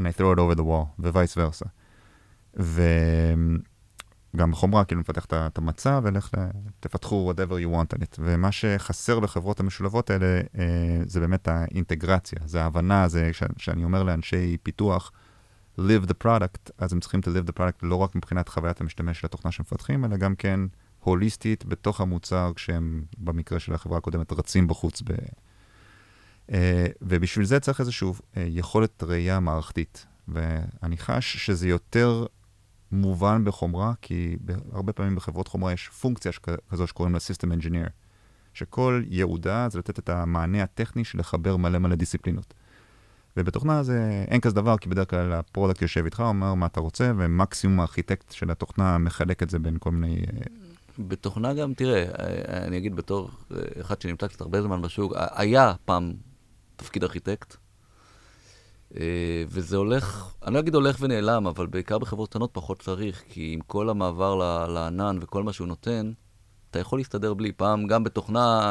[0.00, 1.68] and I throw it over the wall, ו-vice versa.
[4.34, 6.30] וגם בחומרה, כאילו, מפתח את המצע, ולך
[6.80, 8.16] תפתחו whatever you want on it.
[8.18, 10.58] ומה שחסר בחברות המשולבות האלה, uh,
[11.06, 13.42] זה באמת האינטגרציה, זה ההבנה, זה ש...
[13.56, 15.12] שאני אומר לאנשי פיתוח,
[15.78, 19.20] live the product, אז הם צריכים to live the product לא רק מבחינת חוויית המשתמש
[19.20, 20.60] של התוכנה שמפתחים, אלא גם כן
[21.00, 25.02] הוליסטית בתוך המוצר, כשהם, במקרה של החברה הקודמת, רצים בחוץ.
[25.02, 25.06] ב...
[26.46, 26.52] Uh,
[27.02, 30.06] ובשביל זה צריך איזושהי uh, יכולת ראייה מערכתית.
[30.28, 32.26] ואני חש שזה יותר
[32.92, 34.36] מובן בחומרה, כי
[34.72, 36.32] הרבה פעמים בחברות חומרה יש פונקציה
[36.70, 37.90] כזו שקוראים לה System Engineer,
[38.54, 42.54] שכל ייעודה זה לתת את המענה הטכני של לחבר מלא מלא דיסציפלינות.
[43.36, 46.80] ובתוכנה זה אין כזה דבר, כי בדרך כלל ה product יושב איתך, אומר מה אתה
[46.80, 50.16] רוצה, ומקסימום הארכיטקט של התוכנה מחלק את זה בין כל מיני...
[50.16, 50.42] אה,
[50.98, 52.04] בתוכנה גם, תראה,
[52.66, 53.30] אני אגיד בתור
[53.80, 56.12] אחד שנמצא קצת הרבה זמן בשוק, היה פעם
[56.76, 57.56] תפקיד ארכיטקט,
[58.96, 63.50] אה, וזה הולך, אני לא אגיד הולך ונעלם, אבל בעיקר בחברות קטנות פחות צריך, כי
[63.54, 64.34] עם כל המעבר
[64.66, 66.12] לענן וכל מה שהוא נותן,
[66.76, 67.52] אתה יכול להסתדר בלי.
[67.52, 68.70] פעם, גם בתוכנה,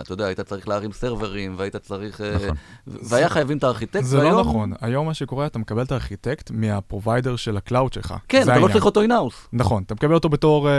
[0.00, 2.20] אתה יודע, היית צריך להרים סרברים, והיית צריך...
[2.20, 2.56] אה, נכון.
[2.86, 4.72] והיה חייבים את הארכיטקט, זה לא נכון.
[4.80, 8.14] היום מה שקורה, אתה מקבל את הארכיטקט מה provider של ה cloud שלך.
[8.28, 9.48] כן, אתה לא צריך אותו in-house.
[9.52, 10.72] נכון, אתה מקבל אותו בתור, אה,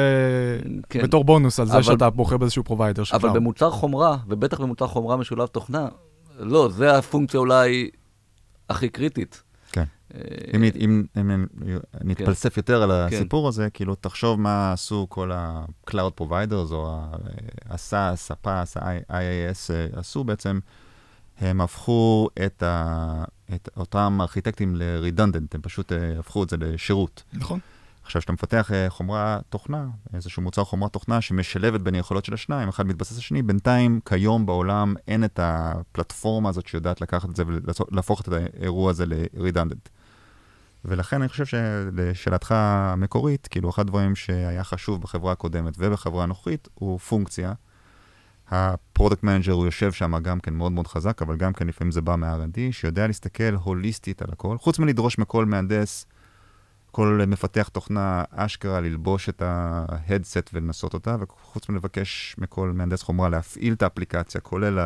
[0.90, 1.02] כן.
[1.04, 3.26] בתור בונוס על זה שאתה בוחר באיזשהו provider של cloud.
[3.26, 5.88] אבל במוצר חומרה, ובטח במוצר חומרה משולב תוכנה,
[6.40, 7.90] לא, זה הפונקציה אולי
[8.70, 9.44] הכי קריטית.
[9.76, 9.84] כן.
[10.16, 10.20] אה,
[10.54, 11.46] אם, אם, אם
[12.04, 12.60] נתפלסף כן.
[12.60, 13.16] יותר על כן.
[13.16, 17.00] הסיפור הזה, כאילו, תחשוב מה עשו כל ה-Cloud Providers, או
[17.70, 20.60] ה-SAS, ה-PAS, ה-IAS, עשו בעצם,
[21.40, 23.24] הם הפכו את, ה,
[23.56, 27.24] את אותם ארכיטקטים ל-redundant, הם פשוט אה, הפכו את זה לשירות.
[27.34, 27.60] נכון.
[28.06, 32.70] עכשיו, כשאתה מפתח uh, חומרה תוכנה, איזשהו מוצר חומרה תוכנה שמשלבת בין היכולות של השניים,
[32.70, 37.44] אחד מתבסס על השני, בינתיים, כיום בעולם אין את הפלטפורמה הזאת שיודעת לקחת את זה
[37.48, 39.90] ולהפוך את האירוע הזה ל-redundant.
[40.86, 47.00] ולכן אני חושב שלשאלתך המקורית, כאילו, אחד הדברים שהיה חשוב בחברה הקודמת ובחברה הנוכחית הוא
[47.00, 47.54] פונקציה.
[48.50, 51.92] ה product manager הוא יושב שם גם כן מאוד מאוד חזק, אבל גם כן לפעמים
[51.92, 56.06] זה בא מה-R&D, שיודע להסתכל הוליסטית על הכל, חוץ מלדרוש מכל מהנדס
[56.96, 63.30] כל מפתח תוכנה אשכרה ללבוש את ה headset ולנסות אותה, וחוץ מלבקש מכל מהנדס חומרה
[63.30, 64.80] להפעיל את האפליקציה, כולל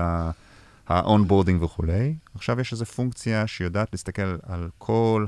[0.87, 2.15] ה onboarding וכולי.
[2.35, 5.25] עכשיו יש איזו פונקציה שיודעת להסתכל על כל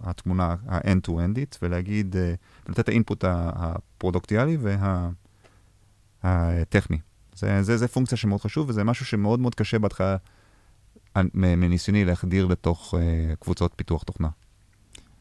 [0.00, 2.34] התמונה ה-end-to-endית ולהגיד, אה,
[2.68, 4.58] לתת את האינפוט הפרודוקטיאלי
[6.24, 6.98] והטכני.
[7.34, 10.16] זה, זה, זה פונקציה שמאוד חשוב, וזה משהו שמאוד מאוד קשה בהתחלה,
[11.34, 12.98] מניסיוני להחדיר לתוך uh,
[13.40, 14.28] קבוצות פיתוח תוכנה.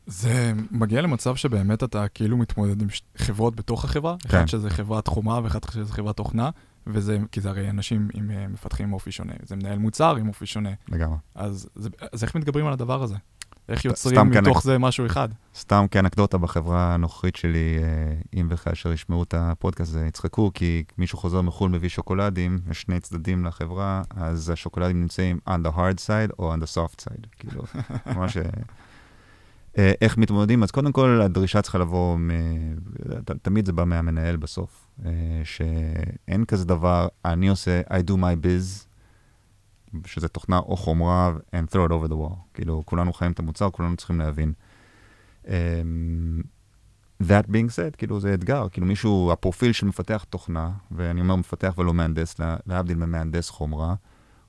[0.08, 2.88] זה מגיע למצב שבאמת אתה כאילו מתמודד עם
[3.18, 4.38] חברות בתוך החברה, כן.
[4.38, 6.50] אחד שזה חברת חומה ואחד שזה חברת תוכנה,
[6.88, 10.28] וזה, כי זה הרי אנשים עם אה, מפתחים עם אופי שונה, זה מנהל מוצר עם
[10.28, 10.70] אופי שונה.
[10.90, 11.18] לגמרי.
[11.36, 13.16] אז, זה, אז איך מתגברים על הדבר הזה?
[13.70, 14.64] איך יוצרים מתוך כנק...
[14.64, 15.30] זה משהו אחד?
[15.56, 21.18] סתם כאנקדוטה בחברה הנוכחית שלי, אה, אם וכאשר ישמעו את הפודקאסט, הזה, יצחקו, כי מישהו
[21.18, 26.34] חוזר מחו"ל מביא שוקולדים, יש שני צדדים לחברה, אז השוקולדים נמצאים on the hard side
[26.40, 27.64] או on the soft side, כאילו,
[28.16, 28.38] ממש...
[29.78, 30.64] אה, אה, איך מתמודדים?
[30.64, 32.30] אז קודם כל, הדרישה צריכה לבוא, מ...
[33.42, 35.12] תמיד זה בא מהמנהל בסוף, אה,
[35.44, 38.86] שאין כזה דבר, אני עושה I do my biz,
[40.06, 42.36] שזה תוכנה או חומרה, and throw it over the wall.
[42.54, 44.54] כאילו, כולנו חיים את המוצר, כולנו צריכים להבין.
[45.48, 46.42] אמ,
[47.24, 48.68] that being said, כאילו, זה אתגר.
[48.72, 52.36] כאילו, מישהו, הפרופיל של מפתח תוכנה, ואני אומר מפתח ולא מהנדס,
[52.68, 53.96] להבדיל ממהנדס חומרה,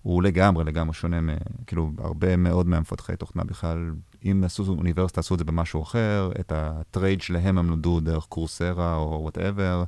[0.03, 1.29] הוא לגמרי, לגמרי שונה, מ,
[1.67, 3.91] כאילו, הרבה מאוד מהמפתחי תוכנה בכלל,
[4.25, 8.25] אם עשו אוניברסיטה, עשו את זה במשהו אחר, את ה trade שלהם הם למדו דרך
[8.25, 9.85] Coursera או whatever,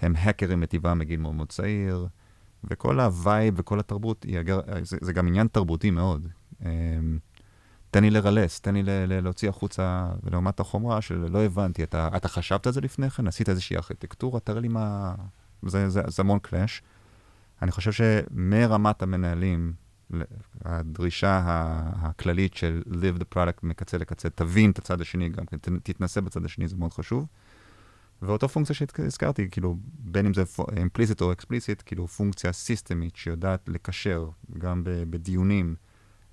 [0.00, 2.06] הם האקרים מטבעם מגיל מאוד מאוד צעיר,
[2.64, 6.26] וכל ה vibe וכל התרבות, אגר, זה, זה גם עניין תרבותי מאוד.
[6.64, 7.18] אמ,
[7.90, 12.28] תן לי ל release, תן לי להוציא החוצה, ולעומת החומרה של לא הבנתי, אתה, אתה
[12.28, 13.26] חשבת על זה לפני כן?
[13.26, 14.40] עשית איזושהי ארכיטקטורה?
[14.40, 15.14] תראה לי מה...
[15.66, 16.82] זה, זה, זה המון clash.
[17.62, 19.72] אני חושב שמרמת המנהלים,
[20.64, 21.42] הדרישה
[21.94, 26.44] הכללית של live the product מקצה לקצה, תבין את הצד השני גם כן, תתנסה בצד
[26.44, 27.26] השני, זה מאוד חשוב.
[28.22, 34.28] ואותו פונקציה שהזכרתי, כאילו, בין אם זה implicit או explicit, כאילו פונקציה סיסטמית שיודעת לקשר
[34.58, 35.74] גם בדיונים,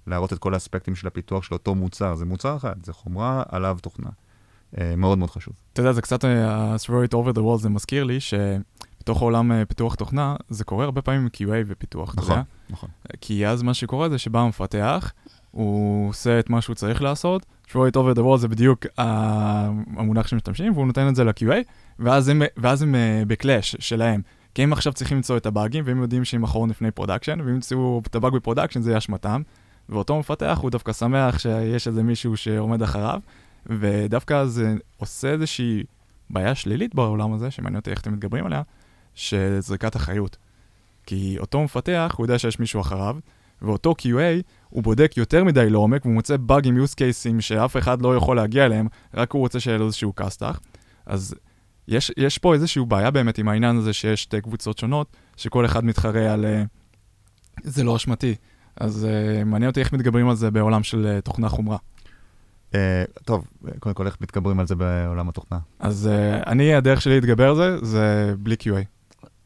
[0.08, 2.16] להראות את כל האספקטים של הפיתוח של אותו מוצר.
[2.16, 4.10] זה מוצר אחד, זה חומרה עליו תוכנה.
[4.78, 5.54] אה, מאוד מאוד חשוב.
[5.74, 8.34] אתה יודע, זה קצת, ה-throw it over the wall, זה מזכיר לי ש...
[9.08, 12.44] בתוך העולם אה, פיתוח תוכנה, זה קורה הרבה פעמים עם QA ופיתוח, נכון, אתה יודע?
[12.70, 12.90] נכון.
[13.22, 15.12] כי אז מה שקורה זה שבא המפתח,
[15.52, 20.28] הוא עושה את מה שהוא צריך לעשות, throw it over the wall זה בדיוק המונח
[20.28, 21.56] שמשתמשים, והוא נותן את זה ל-QA,
[22.00, 24.22] ואז הם, ואז הם אה, ב clash שלהם.
[24.56, 28.02] כי הם עכשיו צריכים למצוא את הבאגים, והם יודעים שהם אחרון לפני production, ואם ימצאו
[28.08, 29.42] את הבאג ב production זה יהיה אשמתם,
[29.90, 33.20] ואותו מפתח הוא דווקא שמח שיש איזה מישהו שעומד אחריו,
[33.66, 35.84] ודווקא זה עושה איזושהי
[36.30, 38.62] בעיה שלילית בעולם הזה, שמעניין אותי איך אתם מתגברים עליה,
[39.18, 40.38] של זריקת אחריות.
[41.06, 43.18] כי אותו מפתח, הוא יודע שיש מישהו אחריו,
[43.62, 48.16] ואותו QA, הוא בודק יותר מדי לעומק, והוא מוצא באגים, use cases שאף אחד לא
[48.16, 50.60] יכול להגיע אליהם, רק הוא רוצה שיהיה לו איזשהו כסת"ח.
[51.06, 51.36] אז
[51.88, 55.86] יש, יש פה איזושהי בעיה באמת עם העניין הזה שיש שתי קבוצות שונות, שכל אחד
[55.86, 56.46] מתחרה על...
[56.46, 56.64] אה,
[57.64, 58.36] זה לא אשמתי.
[58.80, 61.78] אז uh, מעניין אותי איך מתגברים על זה בעולם של uh, תוכנה חומרה.
[62.72, 62.76] Uh,
[63.26, 63.48] טוב,
[63.80, 65.60] קודם כל איך מתגברים על זה בעולם התוכנה?
[65.80, 68.97] אז uh, אני, הדרך שלי להתגבר על זה, זה בלי QA.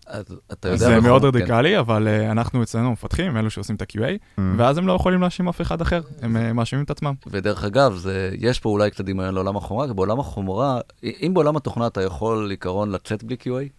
[0.07, 0.77] אז אתה יודע...
[0.77, 1.27] זה מאוד כן.
[1.27, 4.41] רדיקלי, אבל uh, אנחנו אצלנו מפתחים, אלו שעושים את ה-QA, Mm.
[4.57, 7.13] ואז הם לא יכולים להאשים אף אחד אחר, הם uh, מאשימים את עצמם.
[7.27, 8.05] ודרך אגב,
[8.37, 12.47] יש פה אולי קצת דמיון לעולם החומרה, כי בעולם החומרה, אם בעולם התוכנה אתה יכול
[12.47, 13.69] לעיקרון לצאת בלי QA,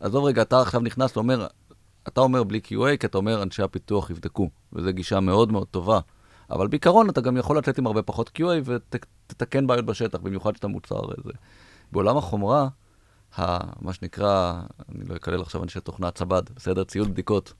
[0.00, 1.46] עזוב רגע, אתה עכשיו נכנס ואומר,
[2.08, 6.00] אתה אומר בלי QA, כי אתה אומר אנשי הפיתוח יבדקו, וזו גישה מאוד מאוד טובה.
[6.50, 10.68] אבל בעיקרון אתה גם יכול לצאת עם הרבה פחות QA ותתקן בעיות בשטח, במיוחד שאתה
[10.68, 11.30] מוצר איזה.
[11.92, 12.68] בעולם החומרה,
[13.38, 16.84] ה, מה שנקרא, אני לא אקלל עכשיו אנשי תוכנה צבד, בסדר?
[16.84, 17.52] ציוד בדיקות.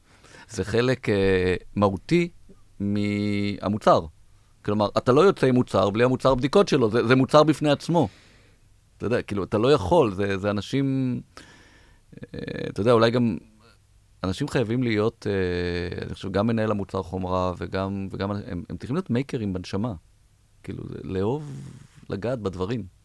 [0.48, 2.28] זה חלק אה, מהותי
[2.80, 4.06] מהמוצר.
[4.64, 8.08] כלומר, אתה לא יוצא עם מוצר בלי המוצר בדיקות שלו, זה, זה מוצר בפני עצמו.
[8.96, 11.20] אתה יודע, כאילו, אתה לא יכול, זה, זה אנשים,
[12.14, 13.36] אה, אתה יודע, אולי גם,
[14.24, 18.96] אנשים חייבים להיות, אה, אני חושב, גם מנהל המוצר חומרה וגם, וגם הם, הם צריכים
[18.96, 19.94] להיות מייקרים בנשמה.
[20.62, 21.70] כאילו, לאהוב
[22.10, 22.95] לגעת בדברים.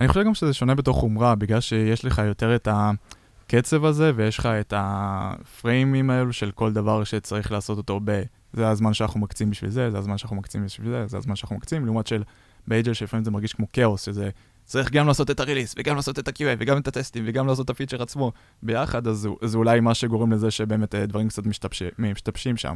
[0.00, 4.38] אני חושב גם שזה שונה בתוך חומרה, בגלל שיש לך יותר את הקצב הזה, ויש
[4.38, 8.22] לך את הפריימים האלו של כל דבר שצריך לעשות אותו ב...
[8.52, 11.56] זה הזמן שאנחנו מקצים בשביל זה, זה הזמן שאנחנו מקצים בשביל זה, זה הזמן שאנחנו
[11.56, 12.22] מקצים, לעומת של
[12.68, 14.30] באג'ל שלפעמים זה מרגיש כמו כאוס, שזה
[14.64, 17.70] צריך גם לעשות את הריליס, וגם לעשות את ה-QA, וגם את הטסטים, וגם לעשות את
[17.70, 21.88] הפיצ'ר עצמו ביחד, אז זה- זה אולי מה שגורם לזה שבאמת אה, דברים קצת משתבשים,
[21.98, 22.74] משתבשים שם.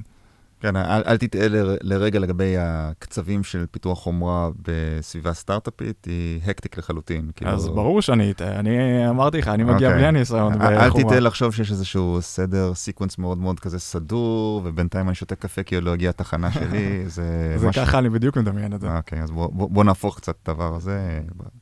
[0.60, 6.78] כן, אל, אל תטעה ל- לרגע לגבי הקצבים של פיתוח חומרה בסביבה סטארט-אפית, היא hectic
[6.78, 7.30] לחלוטין.
[7.36, 9.94] כאילו- אז ברור שאני אטעה, אני אמרתי לך, אני מגיע אוקיי.
[9.94, 11.04] בלי הניסיון אל אל בחומרה.
[11.08, 15.74] תטעה לחשוב שיש איזשהו סדר, sequence מאוד מאוד כזה סדור, ובינתיים אני שותה קפה כי
[15.74, 17.54] עוד לא הגיעה התחנה שלי, זה...
[17.58, 18.96] זה משהו- ככה אני בדיוק מדמיין את זה.
[18.96, 21.20] אוקיי, אז בוא, בוא, בוא נהפוך קצת את הדבר הזה,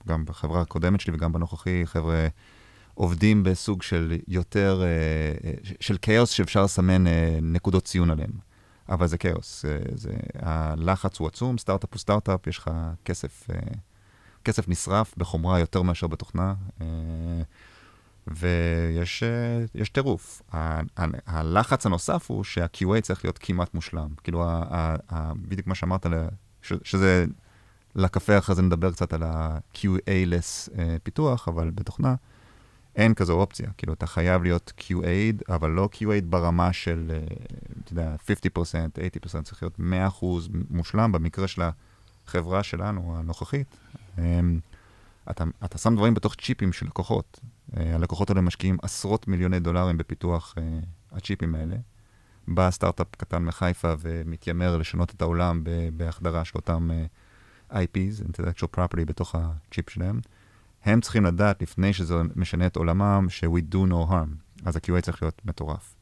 [0.08, 2.26] גם בחברה הקודמת שלי וגם בנוכחי, חבר'ה
[2.94, 4.86] עובדים בסוג של יותר, אה,
[5.48, 8.30] אה, של כאוס שאפשר לסמן אה, נקודות ציון עליהם.
[8.88, 12.70] אבל זה כאוס, זה, הלחץ הוא עצום, סטארט-אפ הוא סטארט-אפ, יש לך
[13.04, 13.58] כסף, אה,
[14.44, 16.86] כסף נשרף בחומרה יותר מאשר בתוכנה, אה,
[18.26, 20.42] ויש אה, טירוף.
[21.26, 24.08] הלחץ הנוסף הוא שה-QA צריך להיות כמעט מושלם.
[24.24, 24.44] כאילו,
[25.36, 26.06] בדיוק מה שאמרת,
[26.62, 27.24] שזה,
[27.94, 30.70] לקפה אחרי זה נדבר קצת על ה-QA-less
[31.02, 32.14] פיתוח, אבל בתוכנה
[32.96, 33.70] אין כזו אופציה.
[33.78, 37.36] כאילו, אתה חייב להיות QA, אבל לא QA ברמה של, אה,
[37.84, 41.62] אתה יודע, 50%, 80%, צריך להיות 100% מושלם במקרה של
[42.26, 43.76] החברה שלנו, הנוכחית.
[44.18, 44.40] אה,
[45.30, 47.40] אתה, אתה שם דברים בתוך צ'יפים של לקוחות.
[47.74, 51.76] Uh, הלקוחות האלה משקיעים עשרות מיליוני דולרים בפיתוח uh, הצ'יפים האלה.
[52.48, 55.62] בא סטארט-אפ קטן מחיפה ומתיימר לשנות את העולם
[55.96, 56.90] בהחדרה של אותם
[57.70, 60.20] IPs, intellectual property, בתוך הצ'יפ שלהם.
[60.84, 64.62] הם צריכים לדעת, לפני שזה משנה את עולמם, ש-we do no harm.
[64.64, 65.94] אז ה-QA צריך להיות מטורף.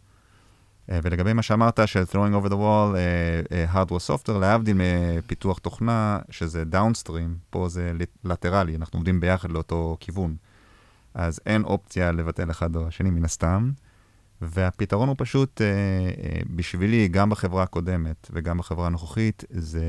[0.87, 5.59] Uh, ולגבי מה שאמרת, של throwing over the wall, uh, uh, hardware software, להבדיל מפיתוח
[5.59, 7.93] תוכנה, שזה downstream, פה זה
[8.25, 10.37] לטרלי, אנחנו עובדים ביחד לאותו כיוון.
[11.15, 13.71] אז אין אופציה לבטל אחד או השני מן הסתם,
[14.41, 19.87] והפתרון הוא פשוט, אה, אה, בשבילי, גם בחברה הקודמת וגם בחברה הנוכחית, זה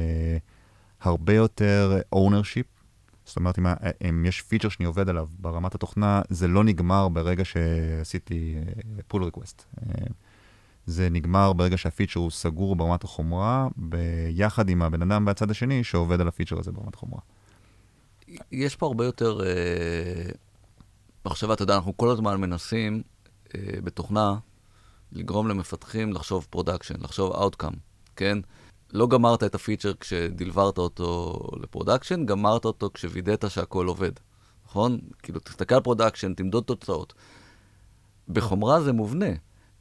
[1.02, 2.75] הרבה יותר ownership.
[3.26, 3.66] זאת אומרת, אם,
[4.10, 8.56] אם יש פיצ'ר שאני עובד עליו ברמת התוכנה, זה לא נגמר ברגע שעשיתי
[9.14, 9.64] pull request.
[9.80, 10.06] אה,
[10.86, 16.22] זה נגמר ברגע שהפיצ'ר הוא סגור ברמת החומרה, ביחד עם הבן אדם בצד השני שעובד
[16.22, 17.20] על הפיצ'ר הזה ברמת החומרה.
[18.52, 20.30] יש פה הרבה יותר אה,
[21.26, 23.02] מחשבה, אתה יודע, אנחנו כל הזמן מנסים
[23.56, 24.36] אה, בתוכנה
[25.12, 27.74] לגרום למפתחים לחשוב production, לחשוב outcome,
[28.16, 28.38] כן?
[28.94, 34.12] לא גמרת את הפיצ'ר כשדלברת אותו ל production, גמרת אותו כשווידאת שהכל עובד,
[34.66, 35.00] נכון?
[35.24, 37.14] כאילו, תסתכל על production, תמדוד תוצאות.
[38.30, 39.30] בחומרה זה מובנה.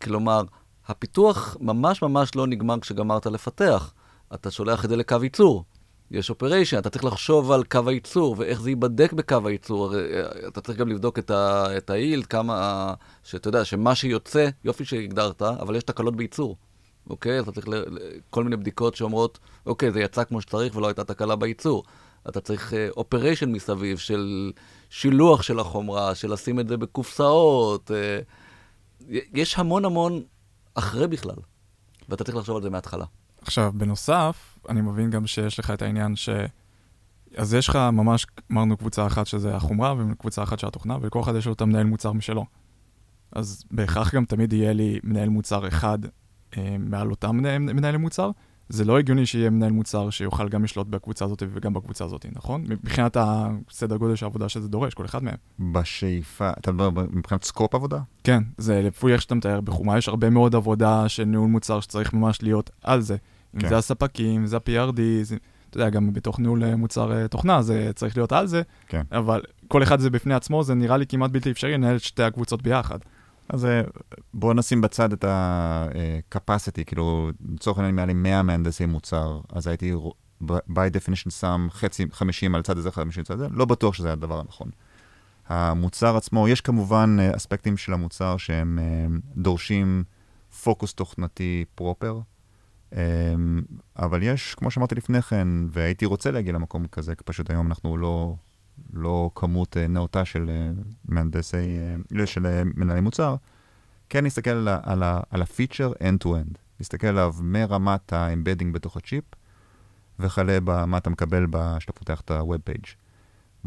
[0.02, 0.42] כלומר,
[0.86, 3.92] הפיתוח ממש ממש לא נגמר כשגמרת לפתח.
[4.34, 5.64] אתה שולח את זה לקו ייצור.
[6.10, 9.84] יש operation, אתה צריך לחשוב על קו הייצור ואיך זה ייבדק בקו הייצור.
[9.84, 13.94] הרי, אה, אתה צריך גם לבדוק את, ה, את ה yield, כמה, שאתה יודע, שמה
[13.94, 16.56] שיוצא, יופי שהגדרת, אבל יש תקלות בייצור.
[17.10, 17.40] אוקיי?
[17.40, 17.84] אתה צריך ל,
[18.30, 21.84] כל מיני בדיקות שאומרות, אוקיי, זה יצא כמו שצריך ולא הייתה תקלה בייצור.
[22.28, 24.52] אתה צריך אופריישן מסביב של
[24.90, 27.90] שילוח של החומרה, של לשים את זה בקופסאות.
[27.90, 28.18] אה,
[29.34, 30.22] יש המון המון
[30.74, 31.36] אחרי בכלל,
[32.08, 33.04] ואתה צריך לחשוב על זה מההתחלה.
[33.42, 36.28] עכשיו, בנוסף, אני מבין גם שיש לך את העניין ש...
[37.36, 41.34] אז יש לך ממש, אמרנו קבוצה אחת שזה החומרה, וקבוצה אחת של התוכנה, ולכל אחד
[41.34, 42.44] יש לו את המנהל מוצר משלו.
[43.32, 46.10] אז בהכרח גם תמיד יהיה לי מנהל מוצר אחד אה,
[46.78, 48.30] מעל אותם מנהל, מנהלי מוצר.
[48.68, 52.64] זה לא הגיוני שיהיה מנהל מוצר שיוכל גם לשלוט בקבוצה הזאת וגם בקבוצה הזאת, נכון?
[52.68, 55.34] מבחינת הסדר גודל של העבודה שזה דורש, כל אחד מהם.
[55.72, 57.98] בשאיפה, אתה מדבר מבחינת סקופ עבודה?
[58.24, 62.12] כן, זה לפי איך שאתה מתאר, בחומה יש הרבה מאוד עבודה של ניהול מוצר שצריך
[62.12, 63.16] ממש להיות על זה.
[63.54, 63.68] אם כן.
[63.68, 65.36] זה הספקים, אם זה ה-PRD, זה,
[65.70, 69.02] אתה יודע, גם בתוך ניהול אה, מוצר אה, תוכנה זה צריך להיות על זה, כן.
[69.12, 72.22] אבל כל אחד זה בפני עצמו, זה נראה לי כמעט בלתי אפשרי לנהל את שתי
[72.22, 72.98] הקבוצות ביחד.
[73.48, 73.82] אז אה,
[74.34, 79.66] בואו נשים בצד את ה-capacity, כאילו, לצורך העניין, אם היה לי 100 מהנדסי מוצר, אז
[79.66, 79.94] הייתי
[80.48, 84.12] by definition שם חצי, 50 על צד הזה, 50 על צד הזה, לא בטוח שזה
[84.12, 84.70] הדבר הנכון.
[85.48, 90.04] המוצר עצמו, יש כמובן אה, אספקטים של המוצר שהם אה, דורשים
[90.62, 92.20] פוקוס תוכנתי פרופר,
[93.98, 97.96] אבל יש, כמו שאמרתי לפני כן, והייתי רוצה להגיע למקום כזה, כי פשוט היום אנחנו
[97.96, 98.34] לא,
[98.92, 100.70] לא כמות אה, נאותה של אה,
[101.04, 103.36] מהנדסי, אה, לא, של מנהלי מוצר,
[104.08, 106.58] כן להסתכל על, על, על הפיצ'ר end-to-end.
[106.80, 109.24] להסתכל עליו מרמת ה embedding בתוך הצ'יפ,
[110.18, 111.46] וכלה במה אתה מקבל
[111.78, 112.88] כשאתה פותח את ה-Web page.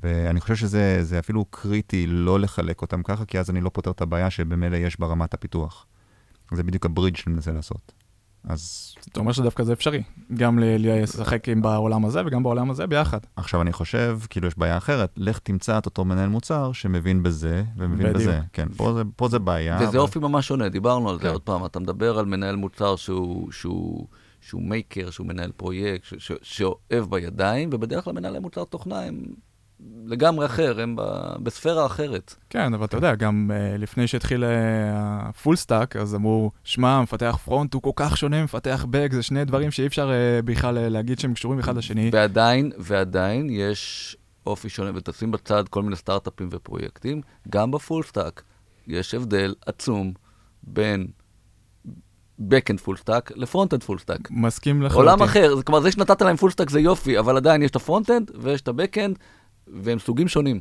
[0.04, 3.92] ואני חושב שזה זה אפילו קריטי לא לחלק אותם ככה, כי אז אני לא פותר
[3.92, 5.86] את הבעיה שבמילא יש ברמת הפיתוח.
[6.54, 7.94] זה בדיוק הברידג' שאני מנסה לעשות.
[8.50, 13.20] אז אתה אומר שדווקא זה אפשרי, גם לשחק עם בעולם הזה וגם בעולם הזה ביחד.
[13.36, 17.64] עכשיו אני חושב, כאילו יש בעיה אחרת, לך תמצא את אותו מנהל מוצר שמבין בזה
[17.78, 18.22] ומבין בדיוק.
[18.22, 18.40] בזה.
[18.54, 19.76] כן, פה זה, פה זה בעיה.
[19.82, 21.28] וזה אבל- אופי ממש שונה, דיברנו על זה כן.
[21.30, 21.66] עוד פעם.
[21.66, 24.08] אתה מדבר על מנהל מוצר שהוא, שהוא,
[24.42, 29.24] שהוא מייקר, שהוא מנהל פרויקט, ש, ש, שאוהב בידיים, ובדרך כלל מנהלי מוצר תוכנה הם
[30.06, 30.96] לגמרי אחר, הם
[31.44, 32.36] בספירה אחרת.
[32.50, 34.44] כן, אבל אתה יודע, גם אה, לפני שהתחיל
[34.92, 39.24] ה full stack, אז אמרו, שמע, מפתח front הוא כל כך שונה ממפתח back, זה
[39.24, 42.10] שני דברים שאי אפשר אה, בכלל להגיד שהם קשורים אחד לשני.
[42.14, 48.44] ועדיין, ועדיין יש אופי שונה, ותשים בצד כל מיני סטארט-אפים ופרויקטים, גם ב full stack
[48.88, 50.14] יש הבדל עצום
[50.64, 51.08] בין
[52.42, 54.28] backend full stack ל front-end full stack.
[54.30, 55.10] מסכים לחלוטין.
[55.10, 57.81] עולם אחר, כלומר זה שנתת להם full stack זה יופי, אבל עדיין יש את ה
[57.81, 59.18] front-end ויש את ה back-end,
[59.74, 60.60] והם סוגים שונים.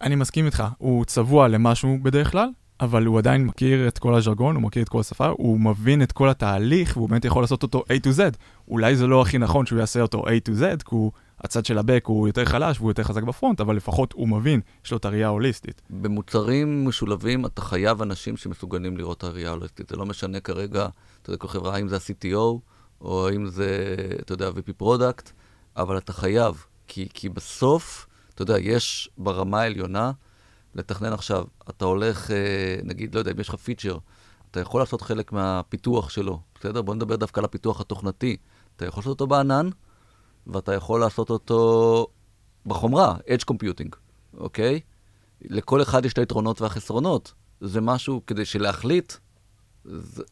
[0.00, 2.48] אני מסכים איתך, הוא צבוע למשהו בדרך כלל,
[2.80, 6.12] אבל הוא עדיין מכיר את כל הז'רגון, הוא מכיר את כל השפה, הוא מבין את
[6.12, 8.36] כל התהליך, והוא באמת יכול לעשות אותו A to Z.
[8.68, 11.78] אולי זה לא הכי נכון שהוא יעשה אותו A to Z, כי הוא, הצד של
[11.78, 14.90] ה back הוא יותר חלש והוא יותר חזק ב front, אבל לפחות הוא מבין, יש
[14.90, 15.82] לו את הראייה ההוליסטית.
[15.90, 19.88] במוצרים משולבים אתה חייב אנשים שמסוגלים לראות את הראייה ההוליסטית.
[19.88, 20.86] זה לא משנה כרגע,
[21.22, 22.58] אתה יודע, כל חברה, האם זה ה-CTO,
[23.00, 25.30] או האם זה, אתה יודע, VP product,
[25.76, 28.06] אבל אתה חייב, כי, כי בסוף,
[28.36, 30.12] אתה יודע, יש ברמה העליונה,
[30.74, 33.98] לתכנן עכשיו, אתה הולך, אה, נגיד, לא יודע, אם יש לך פיצ'ר,
[34.50, 36.82] אתה יכול לעשות חלק מהפיתוח שלו, בסדר?
[36.82, 38.36] בוא נדבר דווקא על הפיתוח התוכנתי.
[38.76, 39.68] אתה יכול לעשות אותו בענן,
[40.46, 42.06] ואתה יכול לעשות אותו
[42.66, 43.96] בחומרה, Edge Computing,
[44.36, 44.80] אוקיי?
[45.42, 47.32] לכל אחד יש את היתרונות והחסרונות.
[47.60, 49.12] זה משהו כדי שלהחליט,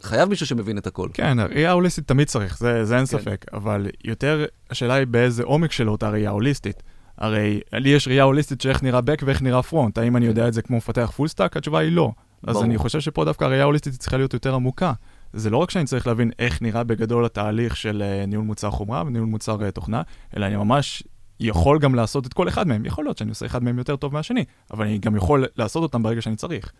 [0.03, 1.09] חייב מישהו שמבין את הכל.
[1.15, 3.19] כן, הראייה ההוליסטית תמיד צריך, זה, זה אין כן.
[3.19, 6.83] ספק, אבל יותר השאלה היא באיזה עומק שלו אותה ראייה הוליסטית.
[7.19, 10.49] הרי לי יש ראייה הוליסטית של איך נראה back ואיך נראה front, האם אני יודע
[10.49, 11.57] את זה כמו מפתח full stack?
[11.57, 12.13] התשובה היא לא.
[12.47, 12.65] אז ברור.
[12.65, 14.93] אני חושב שפה דווקא הראייה ההוליסטית צריכה להיות יותר עמוקה.
[15.33, 19.03] זה לא רק שאני צריך להבין איך נראה בגדול התהליך של אה, ניהול מוצר חומרה
[19.07, 20.03] וניהול מוצר אה, תוכנה,
[20.37, 21.03] אלא אני ממש
[21.41, 22.85] יכול גם לעשות את כל אחד מהם.
[22.85, 26.03] יכול להיות שאני עושה אחד מהם יותר טוב מהשני, אבל אני גם יכול לעשות אותם
[26.03, 26.73] ברגע שאני צריך.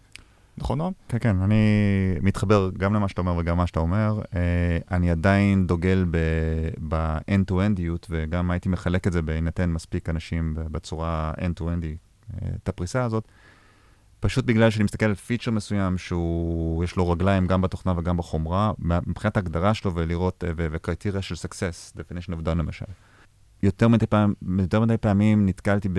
[0.59, 0.93] נכון, נועם?
[1.09, 1.65] כן, כן, אני
[2.23, 4.21] מתחבר גם למה שאתה אומר וגם מה שאתה אומר.
[4.35, 6.07] אה, אני עדיין דוגל
[6.89, 11.97] ב-end-to-endיות, וגם הייתי מחלק את זה בהינתן מספיק אנשים בצורה end-to-endי,
[12.35, 13.29] אה, את הפריסה הזאת.
[14.21, 18.73] פשוט בגלל שאני מסתכל על פיצ'ר מסוים שהוא, יש לו רגליים גם בתוכנה וגם בחומרה,
[18.79, 22.85] מבחינת ההגדרה שלו ולראות, אה, וקריטריה של success, definition of done למשל.
[23.63, 25.99] יותר מדי, פעם, יותר מדי פעמים נתקלתי ב...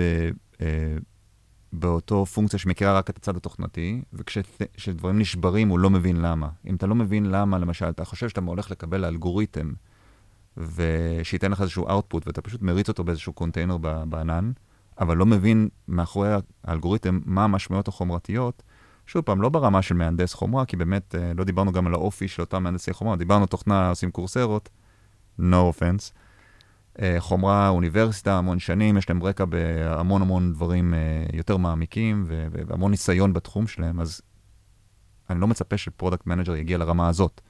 [1.78, 6.48] באותו פונקציה שמכירה רק את הצד התוכנתי, וכשדברים נשברים הוא לא מבין למה.
[6.66, 9.72] אם אתה לא מבין למה, למשל, אתה חושב שאתה הולך לקבל אלגוריתם,
[10.56, 13.76] ושייתן לך איזשהו output, ואתה פשוט מריץ אותו באיזשהו קונטיינר
[14.08, 14.52] בענן,
[15.00, 16.28] אבל לא מבין מאחורי
[16.64, 18.62] האלגוריתם מה המשמעויות החומרתיות,
[19.06, 22.28] שוב פעם, לא ברמה של מהנדס חומרה, כי באמת אה, לא דיברנו גם על האופי
[22.28, 24.68] של אותם מהנדסי חומרה, דיברנו תוכנה, עושים קורסרות,
[25.40, 26.12] no offense.
[27.02, 30.98] אה, חומרה, אוניברסיטה, המון שנים, יש להם רקע בהמון המון דברים אה,
[31.32, 34.20] יותר מעמיקים והמון ניסיון בתחום שלהם, אז
[35.30, 37.40] אני לא מצפה ש product manager יגיע לרמה הזאת.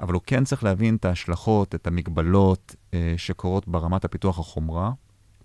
[0.00, 4.92] אבל הוא כן צריך להבין את ההשלכות, את המגבלות אה, שקורות ברמת הפיתוח החומרה.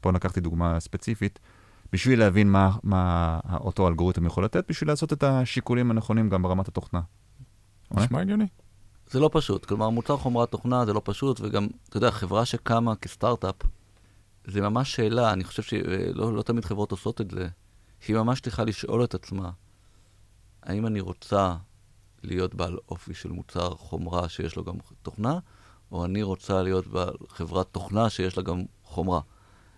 [0.01, 1.39] פה לקחתי דוגמה ספציפית,
[1.93, 6.67] בשביל להבין מה, מה אותו אלגוריתם יכול לתת, בשביל לעשות את השיקולים הנכונים גם ברמת
[6.67, 7.01] התוכנה.
[7.91, 8.05] אוקיי?
[8.05, 8.47] נשמע הגיוני.
[9.09, 9.65] זה לא פשוט.
[9.65, 13.55] כלומר, מוצר חומרת תוכנה זה לא פשוט, וגם, אתה יודע, חברה שקמה כסטארט-אפ,
[14.47, 17.47] זה ממש שאלה, אני חושב שלא לא תמיד חברות עושות את זה,
[17.99, 19.49] שהיא ממש צריכה לשאול את עצמה,
[20.63, 21.55] האם אני רוצה
[22.23, 25.39] להיות בעל אופי של מוצר חומרה שיש לו גם תוכנה,
[25.91, 29.21] או אני רוצה להיות בחברת תוכנה שיש לה גם חומרה.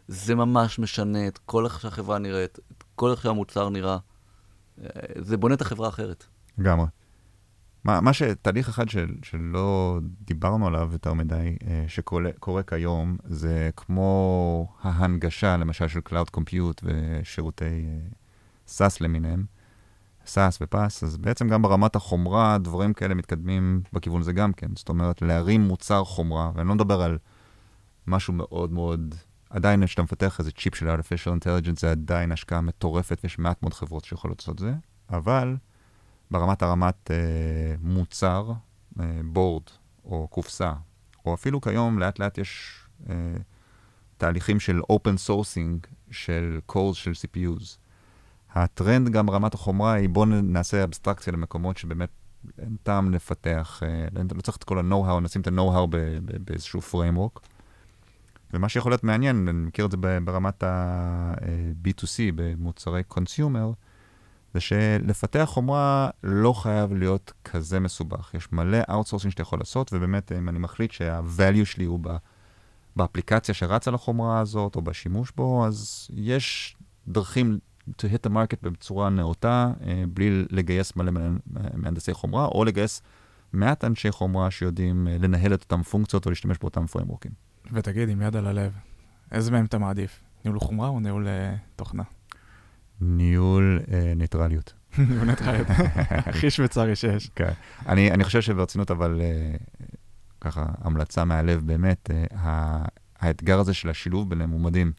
[0.07, 3.97] זה ממש משנה את כל איך שהחברה נראית, את כל איך שהמוצר נראה.
[4.81, 6.25] אה, זה בונה את החברה אחרת.
[6.57, 6.85] לגמרי.
[7.83, 14.73] מה, מה שתהליך אחד של, שלא דיברנו עליו יותר מדי, אה, שקורה כיום, זה כמו
[14.81, 17.85] ההנגשה, למשל, של Cloud Compute ושירותי
[18.67, 19.45] SAS אה, למיניהם,
[20.25, 24.67] SAS ופס, אז בעצם גם ברמת החומרה, דברים כאלה מתקדמים בכיוון הזה גם כן.
[24.75, 27.17] זאת אומרת, להרים מוצר חומרה, ואני לא מדבר על
[28.07, 29.15] משהו מאוד מאוד...
[29.49, 33.73] עדיין כשאתה מפתח איזה צ'יפ של artificial intelligence, זה עדיין השקעה מטורפת, ויש מעט מאוד
[33.73, 34.73] חברות שיכולות לעשות את זה,
[35.09, 35.55] אבל
[36.31, 38.51] ברמת הרמת אה, מוצר,
[38.99, 39.63] אה, בורד
[40.05, 40.73] או קופסה,
[41.25, 43.15] או אפילו כיום לאט לאט יש אה,
[44.17, 47.77] תהליכים של open sourcing של קורס של CPUs.
[48.53, 52.09] הטרנד גם ברמת החומרה היא בואו נעשה אבסטרקציה למקומות שבאמת
[52.59, 55.87] אין טעם לפתח, אה, לא צריך את כל ה-know-how, נשים את ה-know-how
[56.43, 57.39] באיזשהו framework.
[58.53, 63.71] ומה שיכול להיות מעניין, אני מכיר את זה ברמת ה-B2C, אה, במוצרי consumer,
[64.53, 68.31] זה שלפתח חומרה לא חייב להיות כזה מסובך.
[68.33, 71.99] יש מלא outsourcing שאתה יכול לעשות, ובאמת, אם אני מחליט שה-value שלי הוא
[72.95, 76.77] באפליקציה שרצה לחומרה הזאת, או בשימוש בו, אז יש
[77.07, 81.11] דרכים to hit the market בצורה נאותה, אה, בלי לגייס מלא
[81.45, 83.01] מהנדסי חומרה, או לגייס
[83.53, 87.31] מעט אנשי חומרה שיודעים אה, לנהל את אותם פונקציות או להשתמש באותם פריימורקים.
[87.71, 88.71] ותגיד, עם יד על הלב,
[89.31, 90.23] איזה מהם אתה מעדיף?
[90.45, 91.27] ניהול חומרה או ניהול
[91.75, 92.03] תוכנה?
[93.01, 94.73] ניהול uh, ניטרליות.
[95.09, 95.67] ניהול ניטרליות,
[96.29, 97.29] הכי שוויצרי שיש.
[97.35, 97.51] כן.
[97.87, 99.83] אני, אני חושב שברצינות, אבל uh,
[100.41, 102.35] ככה, המלצה מהלב, באמת, uh,
[103.19, 104.91] האתגר הזה של השילוב ביניהם הוא מדהים.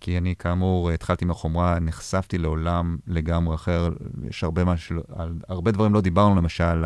[0.00, 3.88] כי אני, כאמור, התחלתי מהחומרה, נחשפתי לעולם לגמרי אחר.
[4.28, 6.84] יש הרבה, משהו, על, הרבה דברים לא דיברנו, למשל, על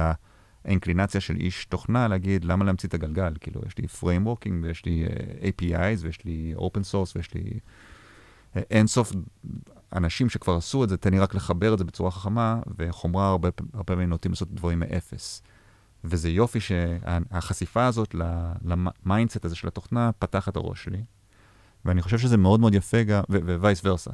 [0.65, 3.33] האינקלינציה של איש תוכנה להגיד, למה להמציא את הגלגל?
[3.41, 7.59] כאילו, יש לי frameworking, ויש לי אה, APIs, ויש לי open source, ויש לי
[8.55, 9.13] אה, אינסוף
[9.97, 13.51] אנשים שכבר עשו את זה, תן לי רק לחבר את זה בצורה חכמה, וחומרה הרבה
[13.87, 15.43] פעמים נוטים לעשות דברים מאפס.
[16.05, 18.15] וזה יופי שהחשיפה הזאת
[18.65, 21.05] ל mindset הזה של התוכנה פתח את הראש שלי.
[21.85, 23.23] ואני חושב שזה מאוד מאוד יפה גם,
[23.61, 24.11] vice versa.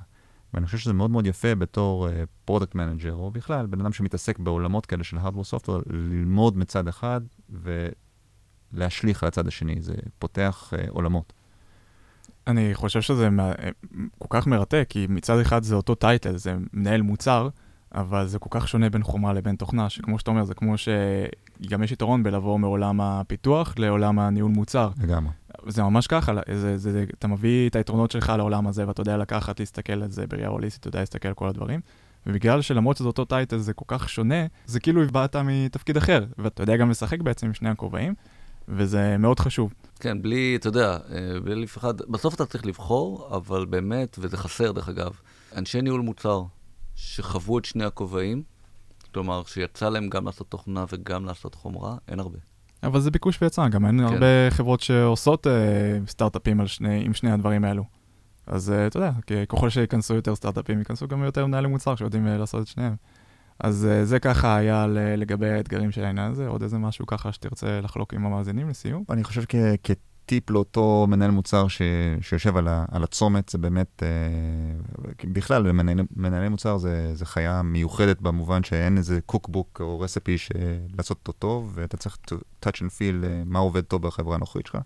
[0.54, 2.08] ואני חושב שזה מאוד מאוד יפה בתור
[2.44, 6.88] product אה, manager, או בכלל, בן אדם שמתעסק בעולמות כאלה של hardware software, ללמוד מצד
[6.88, 7.20] אחד
[8.72, 9.80] ולהשליך על הצד השני.
[9.80, 11.32] זה פותח אה, עולמות.
[12.48, 13.28] אני חושב שזה
[14.18, 17.48] כל כך מרתק, כי מצד אחד זה אותו title, זה מנהל מוצר,
[17.94, 21.82] אבל זה כל כך שונה בין חומרה לבין תוכנה, שכמו שאתה אומר, זה כמו שגם
[21.82, 24.90] יש יתרון בלבוא מעולם הפיתוח לעולם הניהול מוצר.
[25.02, 25.32] לגמרי.
[25.66, 29.16] זה ממש ככה, זה, זה, זה, אתה מביא את היתרונות שלך לעולם הזה, ואתה יודע
[29.16, 31.80] לקחת, להסתכל על זה בראייה הוליסטית, אתה יודע להסתכל על כל הדברים.
[32.26, 36.62] ובגלל שלמרות שזה אותו טייטל זה כל כך שונה, זה כאילו הבאת מתפקיד אחר, ואתה
[36.62, 38.14] יודע גם לשחק בעצם עם שני הכובעים,
[38.68, 39.74] וזה מאוד חשוב.
[40.00, 44.72] כן, בלי, אתה יודע, אה, בלי לפחד, בסוף אתה צריך לבחור, אבל באמת, וזה חסר
[44.72, 45.12] דרך אגב,
[45.56, 46.42] אנשי ניהול מוצר
[46.94, 48.42] שחוו את שני הכובעים,
[49.14, 52.38] כלומר, שיצא להם גם לעשות תוכנה וגם לעשות חומרה, אין הרבה.
[52.82, 54.04] אבל זה ביקוש ויצא, גם אין כן.
[54.04, 55.50] הרבה חברות שעושות uh,
[56.10, 57.84] סטארט-אפים שני, עם שני הדברים האלו.
[58.46, 59.12] אז uh, אתה יודע,
[59.48, 62.96] ככל שייכנסו יותר סטארט-אפים, ייכנסו גם יותר מנהלי מוצר שיודעים uh, לעשות את שניהם.
[63.60, 64.86] אז uh, זה ככה היה
[65.16, 69.04] לגבי האתגרים של העניין הזה, עוד איזה משהו ככה שתרצה לחלוק עם המאזינים לסיום?
[69.10, 69.90] אני חושב כ-
[70.28, 71.82] טיפ לאותו מנהל מוצר ש,
[72.20, 74.08] שיושב על, ה, על הצומת, זה באמת, אה,
[75.24, 80.36] בכלל, מנהל, מנהלי מוצר זה, זה חיה מיוחדת במובן שאין איזה קוקבוק או רספי
[80.96, 82.34] לעשות אותו טוב, ואתה צריך to
[82.64, 84.78] touch and feel אה, מה עובד טוב בחברה הנוכחית שלך.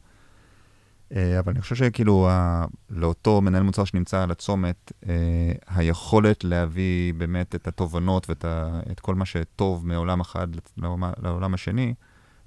[1.16, 7.14] אה, אבל אני חושב שכאילו, ה, לאותו מנהל מוצר שנמצא על הצומת, אה, היכולת להביא
[7.14, 10.46] באמת את התובנות ואת ה, את כל מה שטוב מעולם אחד
[10.76, 11.94] לעולם, לעולם השני,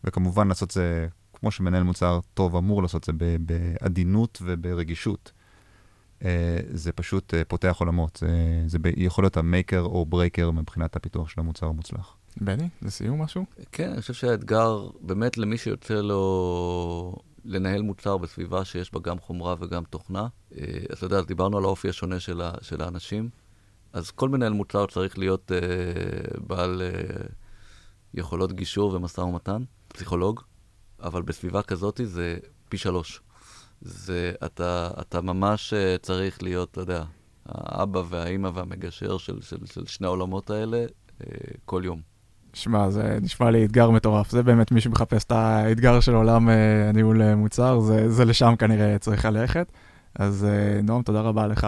[0.04, 5.32] וכמובן לעשות זה כמו שמנהל מוצר טוב אמור לעשות את זה בעדינות וברגישות.
[6.20, 6.26] אה,
[6.74, 8.18] זה פשוט פותח עולמות.
[8.22, 8.28] זה,
[8.68, 12.16] זה יכול להיות ה maker או breaker מבחינת הפיתוח של המוצר המוצלח.
[12.42, 13.46] בני, לסיום משהו?
[13.72, 17.16] כן, אני חושב שהאתגר, באמת למי שיוצא לו
[17.46, 20.56] לנהל מוצר בסביבה שיש בה גם חומרה וגם תוכנה, uh,
[20.90, 23.30] אז אתה יודע, דיברנו על האופי השונה של, ה, של האנשים,
[23.94, 27.32] אז כל מנהל מוצר צריך להיות uh, בעל uh,
[28.14, 30.42] יכולות גישור ומשא ומתן, פסיכולוג.
[31.00, 32.38] אבל בסביבה כזאת זה
[32.70, 33.22] פי שלוש.
[33.82, 37.04] זה, אתה, אתה ממש אה, צריך להיות, אתה יודע,
[37.46, 40.86] האבא והאימא והמגשר של, של, של שני העולמות האלה
[41.22, 41.28] אה,
[41.66, 42.02] כל יום.
[42.56, 44.32] שמע, זה נשמע לי אתגר מטורף.
[44.32, 48.98] זה באמת מי שמחפש את האתגר של עולם אה, הניהול מוצר, זה, זה לשם כנראה
[49.00, 49.72] צריך ללכת.
[50.16, 50.48] אז
[50.84, 51.68] נועם, תודה רבה לך.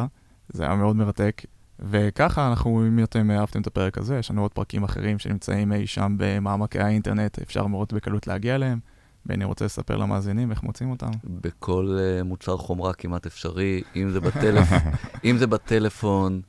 [0.50, 1.42] זה היה מאוד מרתק.
[1.80, 5.88] וככה אנחנו, אם אתם אהבתם את הפרק הזה, יש לנו עוד פרקים אחרים שנמצאים אי
[5.88, 8.80] שם במעמקי האינטרנט, אפשר מאוד בקלות להגיע אליהם.
[9.26, 11.12] בני רוצה לספר למאזינים איך מוצאים אותם?
[11.24, 14.68] בכל uh, מוצר חומרה כמעט אפשרי, אם זה, בטלפ...
[15.26, 16.42] אם זה בטלפון,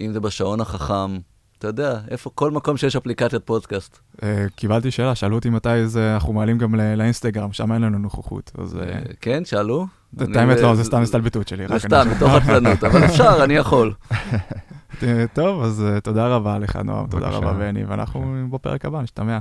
[0.00, 1.18] אם זה בשעון החכם,
[1.58, 3.98] אתה יודע, איפה, כל מקום שיש אפליקציית פודקאסט.
[4.16, 4.20] אה,
[4.56, 8.52] קיבלתי שאלה, שאלו אותי מתי זה, אנחנו מעלים גם לא, לאינסטגרם, שם אין לנו נוכחות,
[8.58, 8.74] אז...
[8.74, 8.78] אה,
[9.20, 9.86] כן, שאלו?
[10.22, 11.68] את האמת לא, זה סתם הסתלבטות שלי.
[11.68, 13.94] זה סתם, מתוך עצלנות, אבל אפשר, אני יכול.
[15.34, 19.38] טוב, אז תודה רבה לך, נועם, תודה רבה, בני, ואנחנו בפרק הבא, נשתמע.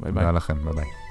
[0.00, 0.24] ביי ביי.
[0.24, 1.07] תודה לכם, ביי ביי.